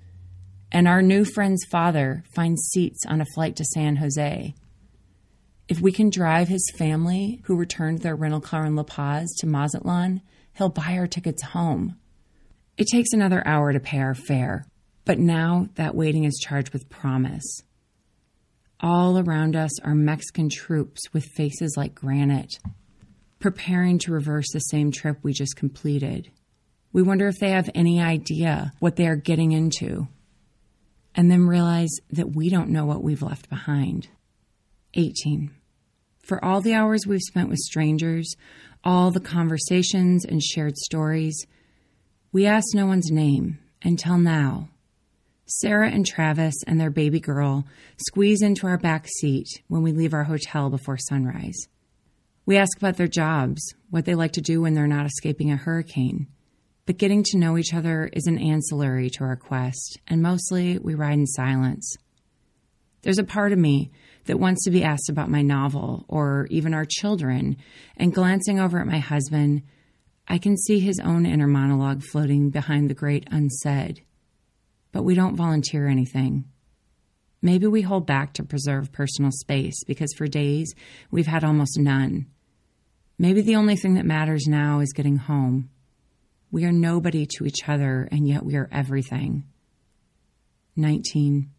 And 0.73 0.89
our 0.89 1.01
new 1.01 1.23
friend's 1.23 1.63
father 1.71 2.25
finds 2.35 2.67
seats 2.73 2.99
on 3.07 3.21
a 3.21 3.25
flight 3.33 3.55
to 3.55 3.63
San 3.63 3.95
Jose. 3.95 4.53
If 5.69 5.79
we 5.79 5.93
can 5.93 6.09
drive 6.09 6.49
his 6.49 6.69
family, 6.77 7.39
who 7.45 7.55
returned 7.55 7.99
their 7.99 8.17
rental 8.17 8.41
car 8.41 8.65
in 8.65 8.75
La 8.75 8.83
Paz, 8.83 9.33
to 9.39 9.47
Mazatlan, 9.47 10.21
he'll 10.57 10.67
buy 10.67 10.97
our 10.97 11.07
tickets 11.07 11.43
home. 11.43 11.95
It 12.75 12.87
takes 12.91 13.13
another 13.13 13.41
hour 13.47 13.71
to 13.71 13.79
pay 13.79 13.99
our 13.99 14.15
fare, 14.15 14.65
but 15.05 15.17
now 15.17 15.69
that 15.75 15.95
waiting 15.95 16.25
is 16.25 16.43
charged 16.45 16.73
with 16.73 16.89
promise. 16.89 17.61
All 18.79 19.17
around 19.17 19.55
us 19.55 19.79
are 19.81 19.95
Mexican 19.95 20.49
troops 20.49 21.01
with 21.13 21.25
faces 21.25 21.75
like 21.77 21.95
granite, 21.95 22.59
preparing 23.39 23.99
to 23.99 24.11
reverse 24.11 24.47
the 24.51 24.59
same 24.59 24.91
trip 24.91 25.17
we 25.23 25.33
just 25.33 25.55
completed. 25.55 26.29
We 26.91 27.01
wonder 27.01 27.27
if 27.27 27.39
they 27.39 27.51
have 27.51 27.69
any 27.73 28.01
idea 28.01 28.73
what 28.79 28.95
they 28.95 29.07
are 29.07 29.15
getting 29.15 29.53
into, 29.53 30.07
and 31.15 31.31
then 31.31 31.47
realize 31.47 31.91
that 32.11 32.35
we 32.35 32.49
don't 32.49 32.69
know 32.69 32.85
what 32.85 33.03
we've 33.03 33.21
left 33.21 33.49
behind. 33.49 34.09
18. 34.93 35.51
For 36.19 36.43
all 36.43 36.59
the 36.61 36.73
hours 36.73 37.05
we've 37.05 37.21
spent 37.21 37.49
with 37.49 37.59
strangers, 37.59 38.35
all 38.83 39.11
the 39.11 39.19
conversations 39.19 40.25
and 40.25 40.41
shared 40.41 40.75
stories, 40.77 41.45
we 42.31 42.45
asked 42.45 42.73
no 42.73 42.85
one's 42.85 43.11
name 43.11 43.59
until 43.83 44.17
now. 44.17 44.69
Sarah 45.47 45.91
and 45.91 46.05
Travis 46.05 46.55
and 46.65 46.79
their 46.79 46.89
baby 46.89 47.19
girl 47.19 47.65
squeeze 47.97 48.41
into 48.41 48.65
our 48.65 48.79
back 48.79 49.07
seat 49.07 49.47
when 49.67 49.83
we 49.83 49.91
leave 49.91 50.13
our 50.13 50.23
hotel 50.23 50.71
before 50.71 50.97
sunrise. 50.97 51.67
We 52.47 52.57
ask 52.57 52.77
about 52.77 52.97
their 52.97 53.07
jobs, 53.07 53.61
what 53.91 54.05
they 54.05 54.15
like 54.15 54.33
to 54.33 54.41
do 54.41 54.61
when 54.61 54.73
they're 54.73 54.87
not 54.87 55.05
escaping 55.05 55.51
a 55.51 55.55
hurricane, 55.55 56.27
but 56.87 56.97
getting 56.97 57.23
to 57.25 57.37
know 57.37 57.57
each 57.57 57.75
other 57.75 58.09
is 58.11 58.25
an 58.25 58.39
ancillary 58.39 59.09
to 59.11 59.23
our 59.23 59.35
quest, 59.35 59.99
and 60.07 60.21
mostly 60.21 60.79
we 60.79 60.95
ride 60.95 61.19
in 61.19 61.27
silence. 61.27 61.95
There's 63.03 63.19
a 63.19 63.23
part 63.23 63.51
of 63.51 63.59
me 63.59 63.91
that 64.25 64.39
wants 64.39 64.63
to 64.65 64.71
be 64.71 64.83
asked 64.83 65.09
about 65.09 65.29
my 65.29 65.43
novel 65.43 66.05
or 66.07 66.47
even 66.49 66.73
our 66.73 66.85
children, 66.85 67.57
and 67.97 68.13
glancing 68.13 68.59
over 68.59 68.79
at 68.79 68.87
my 68.87 68.99
husband, 68.99 69.61
I 70.27 70.39
can 70.39 70.57
see 70.57 70.79
his 70.79 70.99
own 70.99 71.27
inner 71.27 71.47
monologue 71.47 72.01
floating 72.01 72.49
behind 72.49 72.89
the 72.89 72.95
great 72.95 73.27
unsaid. 73.29 74.01
But 74.95 75.03
we 75.03 75.13
don't 75.13 75.35
volunteer 75.35 75.89
anything. 75.89 76.45
Maybe 77.41 77.67
we 77.67 77.81
hold 77.81 78.07
back 78.07 78.31
to 78.35 78.45
preserve 78.45 78.93
personal 78.93 79.29
space 79.29 79.83
because 79.83 80.13
for 80.13 80.25
days 80.25 80.73
we've 81.11 81.27
had 81.27 81.43
almost 81.43 81.77
none. 81.77 82.27
Maybe 83.19 83.41
the 83.41 83.57
only 83.57 83.75
thing 83.75 83.95
that 83.95 84.05
matters 84.05 84.47
now 84.47 84.79
is 84.79 84.93
getting 84.93 85.17
home. 85.17 85.69
We 86.49 86.63
are 86.63 86.71
nobody 86.71 87.27
to 87.31 87.45
each 87.45 87.67
other, 87.67 88.07
and 88.09 88.25
yet 88.25 88.45
we 88.45 88.55
are 88.55 88.69
everything. 88.71 89.43
19. 90.77 91.49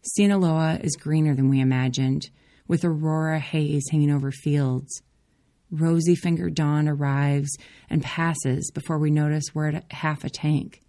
Sinaloa 0.00 0.78
is 0.82 0.96
greener 0.96 1.34
than 1.34 1.50
we 1.50 1.60
imagined, 1.60 2.30
with 2.66 2.82
aurora 2.82 3.40
haze 3.40 3.90
hanging 3.90 4.10
over 4.10 4.30
fields. 4.30 5.02
Rosy 5.70 6.14
fingered 6.14 6.54
dawn 6.54 6.88
arrives 6.88 7.58
and 7.90 8.02
passes 8.02 8.70
before 8.72 8.98
we 8.98 9.10
notice 9.10 9.54
we're 9.54 9.68
at 9.68 9.92
half 9.92 10.24
a 10.24 10.30
tank. 10.30 10.80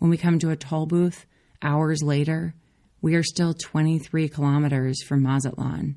When 0.00 0.10
we 0.10 0.16
come 0.16 0.38
to 0.38 0.50
a 0.50 0.56
toll 0.56 0.86
booth, 0.86 1.26
hours 1.60 2.02
later, 2.02 2.54
we 3.02 3.14
are 3.16 3.22
still 3.22 3.52
23 3.52 4.30
kilometers 4.30 5.02
from 5.02 5.22
Mazatlan. 5.22 5.96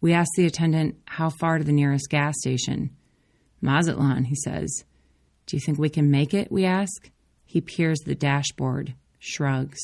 We 0.00 0.14
ask 0.14 0.30
the 0.36 0.46
attendant 0.46 0.96
how 1.04 1.28
far 1.28 1.58
to 1.58 1.64
the 1.64 1.72
nearest 1.72 2.08
gas 2.08 2.34
station. 2.38 2.96
Mazatlan, 3.60 4.24
he 4.24 4.34
says. 4.34 4.84
Do 5.44 5.54
you 5.54 5.60
think 5.60 5.78
we 5.78 5.90
can 5.90 6.10
make 6.10 6.32
it? 6.32 6.50
We 6.50 6.64
ask. 6.64 7.10
He 7.44 7.60
peers 7.60 7.98
the 8.00 8.14
dashboard, 8.14 8.94
shrugs. 9.18 9.78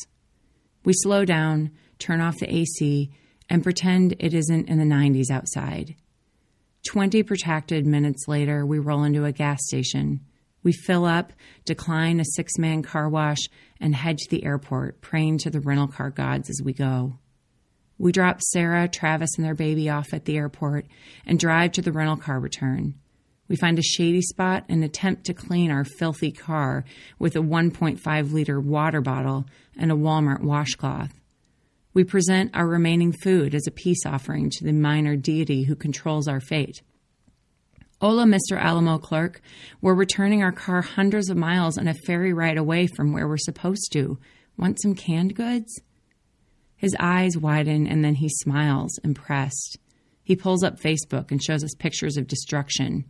We 0.83 0.95
slow 0.95 1.27
down, 1.27 1.73
turn 1.99 2.23
off 2.23 2.39
the 2.39 2.53
AC, 2.53 3.11
and 3.51 3.63
pretend 3.63 4.17
it 4.19 4.33
isn't 4.33 4.71
in 4.71 4.79
the 4.79 4.85
90s 4.85 5.31
outside. 5.31 5.95
20 6.89 7.23
protracted 7.25 7.87
minutes 7.87 8.27
later, 8.29 8.65
we 8.65 8.79
roll 8.79 9.05
into 9.05 9.27
a 9.27 9.33
gas 9.33 9.59
station. 9.67 10.21
We 10.63 10.73
fill 10.73 11.05
up, 11.05 11.33
decline 11.65 12.21
a 12.21 12.25
six 12.25 12.59
man 12.59 12.83
car 12.83 13.09
wash, 13.09 13.41
and 13.81 13.95
head 13.95 14.19
to 14.19 14.31
the 14.31 14.45
airport, 14.45 15.01
praying 15.01 15.39
to 15.39 15.51
the 15.51 15.61
rental 15.61 15.89
car 15.89 16.11
gods 16.11 16.51
as 16.51 16.61
we 16.63 16.73
go. 16.73 17.19
We 17.99 18.13
drop 18.13 18.41
Sarah, 18.41 18.89
Travis, 18.89 19.31
and 19.37 19.45
their 19.45 19.55
baby 19.55 19.91
off 19.91 20.15
at 20.15 20.25
the 20.25 20.37
airport 20.37 20.87
and 21.27 21.39
drive 21.39 21.73
to 21.73 21.83
the 21.83 21.93
rental 21.93 22.17
car 22.17 22.41
return. 22.41 22.95
We 23.47 23.57
find 23.57 23.79
a 23.79 23.83
shady 23.83 24.23
spot 24.23 24.65
and 24.69 24.85
attempt 24.85 25.25
to 25.27 25.35
clean 25.35 25.71
our 25.71 25.85
filthy 25.85 26.31
car 26.31 26.85
with 27.19 27.37
a 27.37 27.41
1.5 27.41 28.33
liter 28.33 28.61
water 28.61 29.01
bottle 29.01 29.45
and 29.77 29.91
a 29.91 29.97
Walmart 29.97 30.41
washcloth. 30.41 31.13
We 31.93 32.05
present 32.05 32.55
our 32.55 32.67
remaining 32.67 33.13
food 33.13 33.55
as 33.55 33.67
a 33.67 33.73
peace 33.73 34.07
offering 34.07 34.51
to 34.51 34.65
the 34.65 34.73
minor 34.73 35.17
deity 35.17 35.65
who 35.65 35.75
controls 35.75 36.29
our 36.29 36.41
fate. 36.41 36.81
Hola, 38.01 38.25
Mr. 38.25 38.59
Alamo 38.59 38.97
clerk. 38.97 39.43
We're 39.83 39.93
returning 39.93 40.43
our 40.43 40.53
car 40.53 40.81
hundreds 40.81 41.29
of 41.29 41.37
miles 41.37 41.77
and 41.77 41.87
a 41.87 41.93
ferry 42.07 42.33
ride 42.33 42.57
away 42.57 42.87
from 42.87 43.13
where 43.13 43.29
we're 43.29 43.37
supposed 43.37 43.93
to. 43.93 44.19
Want 44.57 44.81
some 44.81 44.95
canned 44.95 45.35
goods? 45.35 45.83
His 46.77 46.97
eyes 46.99 47.37
widen 47.37 47.87
and 47.87 48.03
then 48.03 48.15
he 48.15 48.31
smiles, 48.31 48.99
impressed. 49.05 49.77
He 50.23 50.35
pulls 50.35 50.65
up 50.65 50.81
Facebook 50.81 51.31
and 51.31 51.43
shows 51.43 51.63
us 51.63 51.75
pictures 51.79 52.17
of 52.17 52.27
destruction 52.27 53.05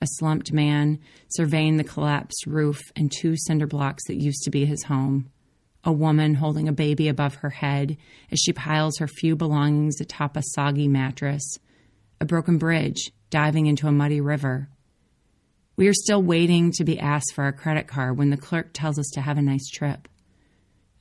a 0.00 0.06
slumped 0.14 0.52
man 0.52 0.98
surveying 1.28 1.76
the 1.76 1.84
collapsed 1.84 2.44
roof 2.44 2.80
and 2.96 3.12
two 3.12 3.36
cinder 3.36 3.68
blocks 3.68 4.02
that 4.08 4.20
used 4.20 4.42
to 4.42 4.50
be 4.50 4.64
his 4.64 4.82
home. 4.82 5.30
A 5.84 5.92
woman 5.92 6.34
holding 6.34 6.66
a 6.66 6.72
baby 6.72 7.06
above 7.06 7.36
her 7.36 7.50
head 7.50 7.96
as 8.32 8.40
she 8.40 8.52
piles 8.52 8.98
her 8.98 9.06
few 9.06 9.36
belongings 9.36 10.00
atop 10.00 10.36
a 10.36 10.42
soggy 10.42 10.88
mattress. 10.88 11.60
A 12.22 12.24
broken 12.24 12.56
bridge 12.56 13.10
diving 13.30 13.66
into 13.66 13.88
a 13.88 13.90
muddy 13.90 14.20
river. 14.20 14.68
We 15.76 15.88
are 15.88 15.92
still 15.92 16.22
waiting 16.22 16.70
to 16.76 16.84
be 16.84 17.00
asked 17.00 17.34
for 17.34 17.42
our 17.42 17.52
credit 17.52 17.88
card 17.88 18.16
when 18.16 18.30
the 18.30 18.36
clerk 18.36 18.68
tells 18.72 18.96
us 18.96 19.10
to 19.14 19.20
have 19.20 19.38
a 19.38 19.42
nice 19.42 19.66
trip. 19.68 20.06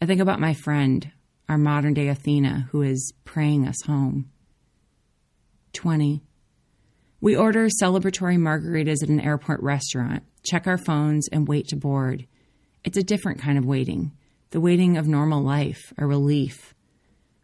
I 0.02 0.08
think 0.08 0.20
about 0.20 0.40
my 0.40 0.56
friend, 0.56 1.12
our 1.48 1.60
modern 1.60 1.94
day 1.94 2.08
Athena, 2.08 2.70
who 2.72 2.82
is 2.82 3.14
praying 3.24 3.68
us 3.68 3.80
home. 3.86 4.32
20. 5.74 6.24
We 7.22 7.36
order 7.36 7.68
celebratory 7.80 8.40
margaritas 8.40 9.04
at 9.04 9.10
an 9.10 9.22
airport 9.22 9.62
restaurant, 9.62 10.24
check 10.42 10.66
our 10.66 10.80
phones, 10.80 11.28
and 11.32 11.48
wait 11.48 11.68
to 11.68 11.76
board. 11.76 12.26
It's 12.84 12.98
a 12.98 13.04
different 13.04 13.40
kind 13.40 13.60
of 13.60 13.66
waiting, 13.66 14.12
the 14.50 14.60
waiting 14.60 14.98
of 14.98 15.08
normal 15.08 15.44
life, 15.44 15.94
a 16.00 16.06
relief. 16.08 16.74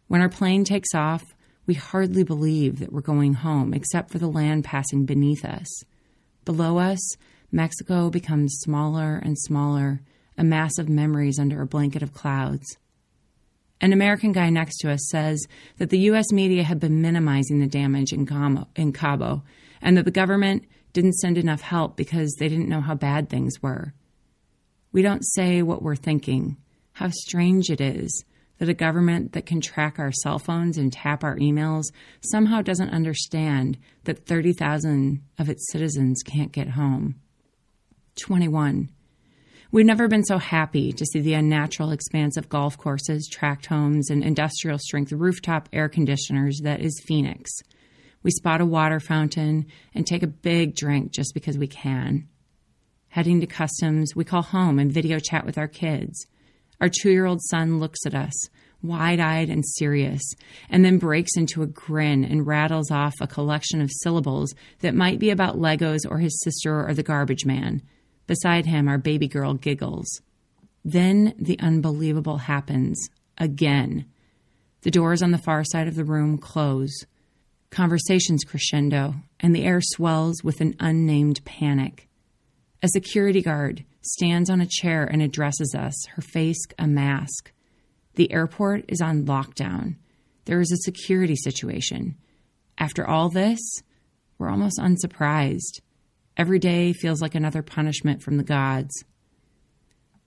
When 0.08 0.20
our 0.20 0.28
plane 0.28 0.64
takes 0.64 0.96
off, 0.96 1.22
we 1.68 1.74
hardly 1.74 2.24
believe 2.24 2.78
that 2.78 2.90
we're 2.90 3.02
going 3.02 3.34
home, 3.34 3.74
except 3.74 4.10
for 4.10 4.18
the 4.18 4.26
land 4.26 4.64
passing 4.64 5.04
beneath 5.04 5.44
us. 5.44 5.68
Below 6.46 6.78
us, 6.78 6.98
Mexico 7.52 8.08
becomes 8.08 8.56
smaller 8.60 9.16
and 9.22 9.38
smaller, 9.38 10.00
a 10.38 10.42
mass 10.42 10.78
of 10.78 10.88
memories 10.88 11.38
under 11.38 11.60
a 11.60 11.66
blanket 11.66 12.02
of 12.02 12.14
clouds. 12.14 12.78
An 13.82 13.92
American 13.92 14.32
guy 14.32 14.48
next 14.48 14.78
to 14.78 14.90
us 14.90 15.10
says 15.10 15.46
that 15.76 15.90
the 15.90 16.00
U.S. 16.00 16.32
media 16.32 16.64
had 16.64 16.80
been 16.80 17.02
minimizing 17.02 17.60
the 17.60 17.66
damage 17.66 18.14
in 18.14 18.26
in 18.74 18.92
Cabo 18.94 19.44
and 19.82 19.96
that 19.98 20.06
the 20.06 20.10
government 20.10 20.64
didn't 20.94 21.18
send 21.18 21.36
enough 21.36 21.60
help 21.60 21.98
because 21.98 22.34
they 22.38 22.48
didn't 22.48 22.70
know 22.70 22.80
how 22.80 22.94
bad 22.94 23.28
things 23.28 23.62
were. 23.62 23.92
We 24.90 25.02
don't 25.02 25.22
say 25.22 25.60
what 25.60 25.82
we're 25.82 25.96
thinking. 25.96 26.56
How 26.92 27.10
strange 27.10 27.68
it 27.68 27.82
is 27.82 28.24
that 28.58 28.68
a 28.68 28.74
government 28.74 29.32
that 29.32 29.46
can 29.46 29.60
track 29.60 29.98
our 29.98 30.12
cell 30.12 30.38
phones 30.38 30.76
and 30.78 30.92
tap 30.92 31.24
our 31.24 31.36
emails 31.36 31.84
somehow 32.20 32.60
doesn't 32.60 32.90
understand 32.90 33.78
that 34.04 34.26
30,000 34.26 35.22
of 35.38 35.48
its 35.48 35.70
citizens 35.70 36.22
can't 36.24 36.52
get 36.52 36.70
home. 36.70 37.16
21. 38.16 38.90
We've 39.70 39.84
never 39.84 40.08
been 40.08 40.24
so 40.24 40.38
happy 40.38 40.92
to 40.92 41.04
see 41.04 41.20
the 41.20 41.34
unnatural 41.34 41.90
expanse 41.90 42.36
of 42.36 42.48
golf 42.48 42.78
courses, 42.78 43.28
tract 43.30 43.66
homes, 43.66 44.08
and 44.08 44.24
industrial 44.24 44.78
strength 44.78 45.12
rooftop 45.12 45.68
air 45.72 45.88
conditioners 45.88 46.60
that 46.64 46.80
is 46.80 47.02
Phoenix. 47.06 47.50
We 48.22 48.30
spot 48.30 48.60
a 48.60 48.66
water 48.66 48.98
fountain 48.98 49.66
and 49.94 50.06
take 50.06 50.22
a 50.22 50.26
big 50.28 50.74
drink 50.74 51.12
just 51.12 51.34
because 51.34 51.58
we 51.58 51.68
can. 51.68 52.28
Heading 53.08 53.40
to 53.40 53.46
customs, 53.46 54.16
we 54.16 54.24
call 54.24 54.42
home 54.42 54.78
and 54.78 54.90
video 54.90 55.18
chat 55.18 55.44
with 55.44 55.58
our 55.58 55.68
kids. 55.68 56.26
Our 56.80 56.88
two 56.88 57.10
year 57.10 57.26
old 57.26 57.42
son 57.42 57.78
looks 57.78 58.06
at 58.06 58.14
us, 58.14 58.34
wide 58.82 59.20
eyed 59.20 59.50
and 59.50 59.64
serious, 59.66 60.22
and 60.70 60.84
then 60.84 60.98
breaks 60.98 61.36
into 61.36 61.62
a 61.62 61.66
grin 61.66 62.24
and 62.24 62.46
rattles 62.46 62.90
off 62.90 63.14
a 63.20 63.26
collection 63.26 63.80
of 63.80 63.90
syllables 64.02 64.54
that 64.80 64.94
might 64.94 65.18
be 65.18 65.30
about 65.30 65.58
Legos 65.58 66.00
or 66.08 66.18
his 66.18 66.40
sister 66.42 66.86
or 66.86 66.94
the 66.94 67.02
garbage 67.02 67.44
man. 67.44 67.82
Beside 68.26 68.66
him, 68.66 68.88
our 68.88 68.98
baby 68.98 69.26
girl 69.26 69.54
giggles. 69.54 70.20
Then 70.84 71.34
the 71.38 71.58
unbelievable 71.58 72.38
happens 72.38 73.08
again. 73.36 74.06
The 74.82 74.90
doors 74.90 75.22
on 75.22 75.32
the 75.32 75.38
far 75.38 75.64
side 75.64 75.88
of 75.88 75.96
the 75.96 76.04
room 76.04 76.38
close. 76.38 77.04
Conversations 77.70 78.44
crescendo, 78.44 79.14
and 79.40 79.54
the 79.54 79.64
air 79.64 79.80
swells 79.82 80.42
with 80.44 80.60
an 80.60 80.76
unnamed 80.78 81.44
panic. 81.44 82.08
A 82.82 82.88
security 82.88 83.42
guard 83.42 83.84
stands 84.08 84.50
on 84.50 84.60
a 84.60 84.66
chair 84.66 85.04
and 85.04 85.22
addresses 85.22 85.74
us, 85.74 86.06
her 86.14 86.22
face 86.22 86.64
a 86.78 86.86
mask. 86.86 87.52
The 88.14 88.32
airport 88.32 88.84
is 88.88 89.00
on 89.00 89.26
lockdown. 89.26 89.96
There 90.46 90.60
is 90.60 90.72
a 90.72 90.76
security 90.78 91.36
situation. 91.36 92.16
After 92.78 93.06
all 93.06 93.28
this, 93.28 93.60
we're 94.38 94.50
almost 94.50 94.78
unsurprised. 94.78 95.80
Every 96.36 96.58
day 96.58 96.92
feels 96.92 97.20
like 97.20 97.34
another 97.34 97.62
punishment 97.62 98.22
from 98.22 98.36
the 98.36 98.44
gods. 98.44 99.04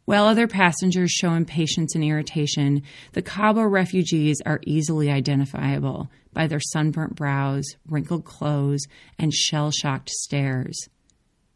While 0.06 0.26
other 0.26 0.48
passengers 0.48 1.12
show 1.12 1.34
impatience 1.34 1.96
and 1.96 2.04
irritation, 2.04 2.84
the 3.13 3.22
Cabo 3.22 3.63
refugees 3.63 4.41
are 4.46 4.60
easily 4.65 5.10
identifiable 5.10 6.10
by 6.34 6.48
their 6.48 6.60
sunburnt 6.60 7.15
brows, 7.15 7.65
wrinkled 7.88 8.26
clothes, 8.26 8.86
and 9.17 9.34
shell 9.34 9.72
shocked 9.72 10.10
stares. 10.10 10.78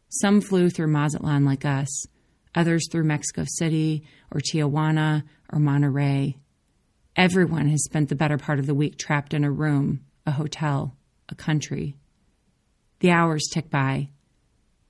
Some 0.08 0.40
flew 0.40 0.70
through 0.70 0.86
Mazatlan 0.88 1.44
like 1.44 1.64
us, 1.64 2.06
others 2.56 2.88
through 2.90 3.04
Mexico 3.04 3.44
City 3.46 4.02
or 4.32 4.40
Tijuana 4.40 5.22
or 5.52 5.60
Monterrey. 5.60 6.36
Everyone 7.14 7.68
has 7.68 7.84
spent 7.84 8.08
the 8.08 8.16
better 8.16 8.38
part 8.38 8.58
of 8.58 8.66
the 8.66 8.74
week 8.74 8.98
trapped 8.98 9.34
in 9.34 9.44
a 9.44 9.50
room, 9.50 10.00
a 10.26 10.32
hotel, 10.32 10.96
a 11.28 11.34
country. 11.34 11.94
The 13.00 13.10
hours 13.10 13.46
tick 13.52 13.70
by. 13.70 14.08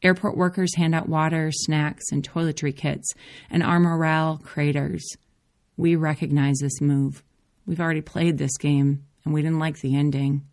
Airport 0.03 0.37
workers 0.37 0.75
hand 0.77 0.95
out 0.95 1.09
water, 1.09 1.51
snacks, 1.53 2.05
and 2.13 2.27
toiletry 2.27 2.75
kits, 2.75 3.13
and 3.51 3.63
our 3.63 3.81
morale 3.81 4.39
craters. 4.39 5.05
We 5.77 5.97
recognize 5.97 6.59
this 6.61 6.81
move. 6.81 7.23
We've 7.67 7.81
already 7.81 8.03
played 8.03 8.39
this 8.39 8.57
game, 8.57 9.05
and 9.25 9.35
we 9.35 9.43
didn't 9.43 9.59
like 9.59 9.81
the 9.81 9.97
ending. 9.97 10.47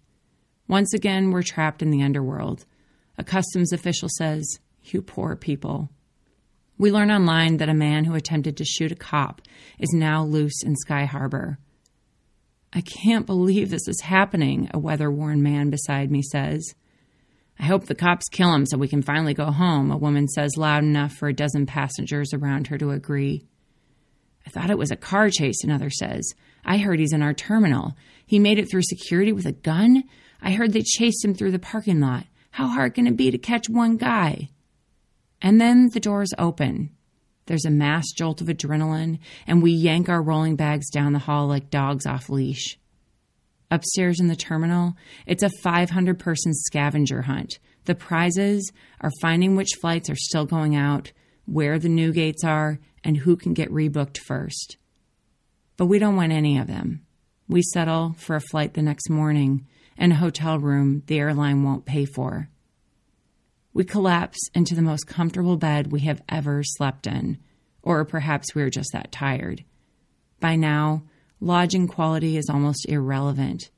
Once 0.67 0.93
again, 0.93 1.31
we're 1.31 1.43
trapped 1.43 1.81
in 1.81 1.91
the 1.91 2.01
underworld. 2.01 2.65
A 3.17 3.23
customs 3.23 3.71
official 3.71 4.09
says, 4.09 4.59
You 4.81 5.01
poor 5.01 5.35
people. 5.35 5.89
We 6.83 6.91
learn 6.91 7.11
online 7.11 7.57
that 7.57 7.69
a 7.69 7.73
man 7.73 8.03
who 8.03 8.13
attempted 8.13 8.57
to 8.57 8.65
shoot 8.65 8.91
a 8.91 8.95
cop 8.95 9.41
is 9.79 9.93
now 9.93 10.25
loose 10.25 10.63
in 10.65 10.75
Sky 10.75 11.05
Harbor. 11.05 11.57
I 12.73 12.81
can't 12.81 13.25
believe 13.25 13.69
this 13.69 13.87
is 13.87 14.01
happening, 14.01 14.69
a 14.73 14.79
weather 14.79 15.09
worn 15.09 15.41
man 15.41 15.69
beside 15.69 16.11
me 16.11 16.21
says. 16.21 16.75
I 17.57 17.63
hope 17.63 17.85
the 17.85 17.95
cops 17.95 18.27
kill 18.27 18.53
him 18.53 18.65
so 18.65 18.77
we 18.77 18.89
can 18.89 19.01
finally 19.01 19.33
go 19.33 19.45
home, 19.45 19.91
a 19.91 19.97
woman 19.97 20.27
says 20.27 20.57
loud 20.57 20.83
enough 20.83 21.13
for 21.13 21.29
a 21.29 21.33
dozen 21.33 21.65
passengers 21.65 22.33
around 22.33 22.67
her 22.67 22.77
to 22.77 22.91
agree. 22.91 23.45
I 24.45 24.49
thought 24.49 24.69
it 24.69 24.77
was 24.77 24.91
a 24.91 24.97
car 24.97 25.29
chase, 25.29 25.63
another 25.63 25.89
says. 25.89 26.33
I 26.65 26.79
heard 26.79 26.99
he's 26.99 27.13
in 27.13 27.21
our 27.21 27.33
terminal. 27.33 27.95
He 28.25 28.39
made 28.39 28.59
it 28.59 28.69
through 28.69 28.83
security 28.83 29.31
with 29.31 29.45
a 29.45 29.53
gun? 29.53 30.03
I 30.41 30.51
heard 30.51 30.73
they 30.73 30.83
chased 30.83 31.23
him 31.23 31.33
through 31.33 31.51
the 31.51 31.59
parking 31.59 32.01
lot. 32.01 32.25
How 32.51 32.67
hard 32.67 32.95
can 32.95 33.07
it 33.07 33.15
be 33.15 33.31
to 33.31 33.37
catch 33.37 33.69
one 33.69 33.95
guy? 33.95 34.49
And 35.43 35.59
then 35.61 35.89
the 35.89 35.99
doors 35.99 36.33
open. 36.39 36.89
There's 37.45 37.65
a 37.65 37.69
mass 37.69 38.05
jolt 38.17 38.39
of 38.39 38.47
adrenaline, 38.47 39.19
and 39.45 39.61
we 39.61 39.71
yank 39.71 40.07
our 40.07 40.21
rolling 40.21 40.55
bags 40.55 40.89
down 40.89 41.11
the 41.11 41.19
hall 41.19 41.47
like 41.47 41.69
dogs 41.69 42.05
off 42.05 42.29
leash. 42.29 42.79
Upstairs 43.69 44.19
in 44.19 44.27
the 44.29 44.35
terminal, 44.35 44.95
it's 45.27 45.43
a 45.43 45.49
500 45.61 46.17
person 46.17 46.53
scavenger 46.53 47.23
hunt. 47.23 47.59
The 47.85 47.95
prizes 47.95 48.71
are 49.01 49.11
finding 49.21 49.55
which 49.55 49.77
flights 49.81 50.09
are 50.09 50.15
still 50.15 50.45
going 50.45 50.75
out, 50.75 51.11
where 51.45 51.77
the 51.77 51.89
new 51.89 52.13
gates 52.13 52.45
are, 52.45 52.79
and 53.03 53.17
who 53.17 53.35
can 53.35 53.53
get 53.53 53.69
rebooked 53.69 54.19
first. 54.19 54.77
But 55.75 55.87
we 55.87 55.99
don't 55.99 56.15
win 56.15 56.31
any 56.31 56.57
of 56.57 56.67
them. 56.67 57.05
We 57.49 57.61
settle 57.61 58.15
for 58.17 58.37
a 58.37 58.41
flight 58.41 58.73
the 58.73 58.81
next 58.81 59.09
morning 59.09 59.67
and 59.97 60.13
a 60.13 60.17
hotel 60.17 60.57
room 60.57 61.03
the 61.07 61.19
airline 61.19 61.63
won't 61.63 61.85
pay 61.85 62.05
for. 62.05 62.49
We 63.73 63.83
collapse 63.83 64.39
into 64.53 64.75
the 64.75 64.81
most 64.81 65.07
comfortable 65.07 65.57
bed 65.57 65.91
we 65.91 66.01
have 66.01 66.21
ever 66.29 66.61
slept 66.63 67.07
in, 67.07 67.39
or 67.81 68.05
perhaps 68.05 68.53
we're 68.53 68.69
just 68.69 68.91
that 68.93 69.11
tired. 69.11 69.63
By 70.39 70.55
now, 70.55 71.03
lodging 71.39 71.87
quality 71.87 72.37
is 72.37 72.49
almost 72.49 72.87
irrelevant. 72.87 73.71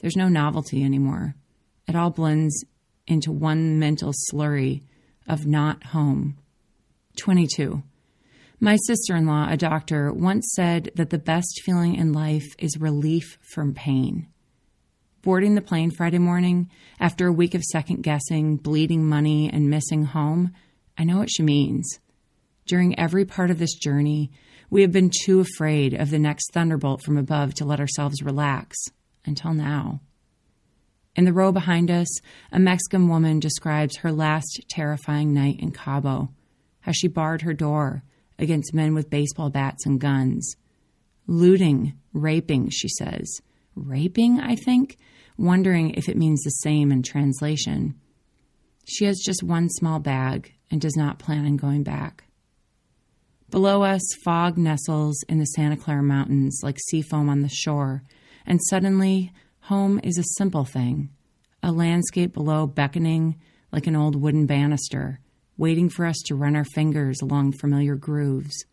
There's 0.00 0.16
no 0.16 0.28
novelty 0.28 0.84
anymore. 0.84 1.34
It 1.88 1.96
all 1.96 2.10
blends 2.10 2.64
into 3.06 3.32
one 3.32 3.78
mental 3.78 4.12
slurry 4.30 4.82
of 5.26 5.46
not 5.46 5.84
home. 5.84 6.38
22. 7.16 7.82
My 8.60 8.76
sister 8.86 9.16
in 9.16 9.26
law, 9.26 9.48
a 9.50 9.56
doctor, 9.56 10.12
once 10.12 10.52
said 10.54 10.92
that 10.94 11.10
the 11.10 11.18
best 11.18 11.62
feeling 11.64 11.96
in 11.96 12.12
life 12.12 12.54
is 12.58 12.78
relief 12.78 13.38
from 13.40 13.74
pain. 13.74 14.28
Boarding 15.22 15.54
the 15.54 15.60
plane 15.60 15.92
Friday 15.92 16.18
morning, 16.18 16.68
after 16.98 17.28
a 17.28 17.32
week 17.32 17.54
of 17.54 17.62
second 17.62 18.02
guessing, 18.02 18.56
bleeding 18.56 19.08
money, 19.08 19.48
and 19.48 19.70
missing 19.70 20.04
home, 20.04 20.52
I 20.98 21.04
know 21.04 21.18
what 21.18 21.30
she 21.30 21.44
means. 21.44 22.00
During 22.66 22.98
every 22.98 23.24
part 23.24 23.48
of 23.48 23.60
this 23.60 23.74
journey, 23.74 24.32
we 24.68 24.82
have 24.82 24.90
been 24.90 25.12
too 25.24 25.38
afraid 25.38 25.94
of 25.94 26.10
the 26.10 26.18
next 26.18 26.52
thunderbolt 26.52 27.04
from 27.04 27.16
above 27.16 27.54
to 27.54 27.64
let 27.64 27.78
ourselves 27.78 28.20
relax, 28.20 28.76
until 29.24 29.54
now. 29.54 30.00
In 31.14 31.24
the 31.24 31.32
row 31.32 31.52
behind 31.52 31.88
us, 31.88 32.08
a 32.50 32.58
Mexican 32.58 33.08
woman 33.08 33.38
describes 33.38 33.98
her 33.98 34.10
last 34.10 34.60
terrifying 34.70 35.32
night 35.32 35.60
in 35.60 35.70
Cabo, 35.70 36.30
how 36.80 36.90
she 36.90 37.06
barred 37.06 37.42
her 37.42 37.54
door 37.54 38.02
against 38.40 38.74
men 38.74 38.92
with 38.92 39.08
baseball 39.08 39.50
bats 39.50 39.86
and 39.86 40.00
guns. 40.00 40.56
Looting, 41.28 41.92
raping, 42.12 42.70
she 42.70 42.88
says. 42.88 43.40
Raping, 43.74 44.40
I 44.40 44.56
think, 44.56 44.98
wondering 45.38 45.90
if 45.90 46.08
it 46.08 46.16
means 46.16 46.42
the 46.42 46.50
same 46.50 46.92
in 46.92 47.02
translation. 47.02 47.94
She 48.86 49.04
has 49.04 49.22
just 49.24 49.42
one 49.42 49.68
small 49.70 49.98
bag 49.98 50.52
and 50.70 50.80
does 50.80 50.96
not 50.96 51.18
plan 51.18 51.46
on 51.46 51.56
going 51.56 51.82
back. 51.82 52.24
Below 53.50 53.82
us, 53.82 54.02
fog 54.24 54.56
nestles 54.56 55.22
in 55.28 55.38
the 55.38 55.44
Santa 55.44 55.76
Clara 55.76 56.02
Mountains 56.02 56.60
like 56.62 56.78
sea 56.88 57.02
foam 57.02 57.28
on 57.28 57.42
the 57.42 57.48
shore, 57.48 58.02
and 58.46 58.60
suddenly, 58.68 59.30
home 59.60 60.00
is 60.02 60.18
a 60.18 60.24
simple 60.38 60.64
thing 60.64 61.10
a 61.62 61.70
landscape 61.70 62.34
below 62.34 62.66
beckoning 62.66 63.38
like 63.70 63.86
an 63.86 63.94
old 63.94 64.16
wooden 64.16 64.46
banister, 64.46 65.20
waiting 65.56 65.88
for 65.88 66.04
us 66.04 66.16
to 66.26 66.34
run 66.34 66.56
our 66.56 66.64
fingers 66.64 67.20
along 67.22 67.52
familiar 67.52 67.94
grooves. 67.94 68.64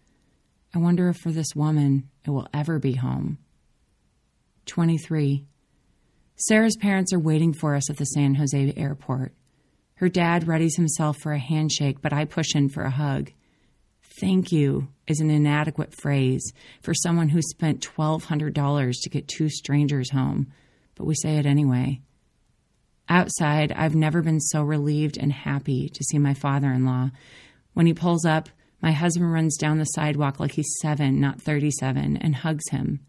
I 0.74 0.80
wonder 0.80 1.10
if 1.10 1.18
for 1.18 1.32
this 1.32 1.56
woman 1.56 2.10
it 2.26 2.32
will 2.32 2.48
ever 2.54 2.80
be 2.80 2.94
home. 2.94 3.38
23. 4.70 5.46
Sarah's 6.36 6.78
parents 6.78 7.12
are 7.12 7.20
waiting 7.20 7.54
for 7.54 7.76
us 7.76 7.90
at 7.90 7.98
the 7.98 8.06
San 8.06 8.36
Jose 8.36 8.74
airport. 8.78 9.34
Her 9.96 10.08
dad 10.08 10.46
readies 10.46 10.78
himself 10.78 11.18
for 11.18 11.34
a 11.34 11.40
handshake, 11.40 12.02
but 12.02 12.14
I 12.14 12.24
push 12.24 12.56
in 12.56 12.70
for 12.70 12.84
a 12.84 12.90
hug. 12.90 13.32
Thank 14.22 14.52
you 14.52 14.88
is 15.08 15.20
an 15.20 15.30
inadequate 15.30 15.94
phrase 15.94 16.54
for 16.82 16.94
someone 16.94 17.30
who 17.30 17.42
spent 17.42 17.82
$1,200 17.82 18.94
to 19.02 19.10
get 19.10 19.28
two 19.28 19.50
strangers 19.50 20.12
home, 20.12 20.48
but 20.96 21.06
we 21.06 21.16
say 21.16 21.38
it 21.38 21.46
anyway. 21.46 22.00
Outside, 23.10 23.72
I've 23.72 23.96
never 23.96 24.22
been 24.22 24.40
so 24.40 24.62
relieved 24.62 25.18
and 25.18 25.34
happy 25.34 25.90
to 25.90 26.04
see 26.04 26.20
my 26.20 26.36
father 26.36 26.72
in 26.72 26.86
law. 26.86 27.10
When 27.74 27.88
he 27.88 27.94
pulls 27.94 28.24
up, 28.24 28.50
my 28.82 28.92
husband 28.92 29.34
runs 29.34 29.58
down 29.58 29.80
the 29.80 29.86
sidewalk 29.86 30.40
like 30.40 30.52
he's 30.54 30.78
seven, 30.82 31.20
not 31.20 31.42
37, 31.42 32.18
and 32.18 32.36
hugs 32.36 32.70
him. 32.70 33.00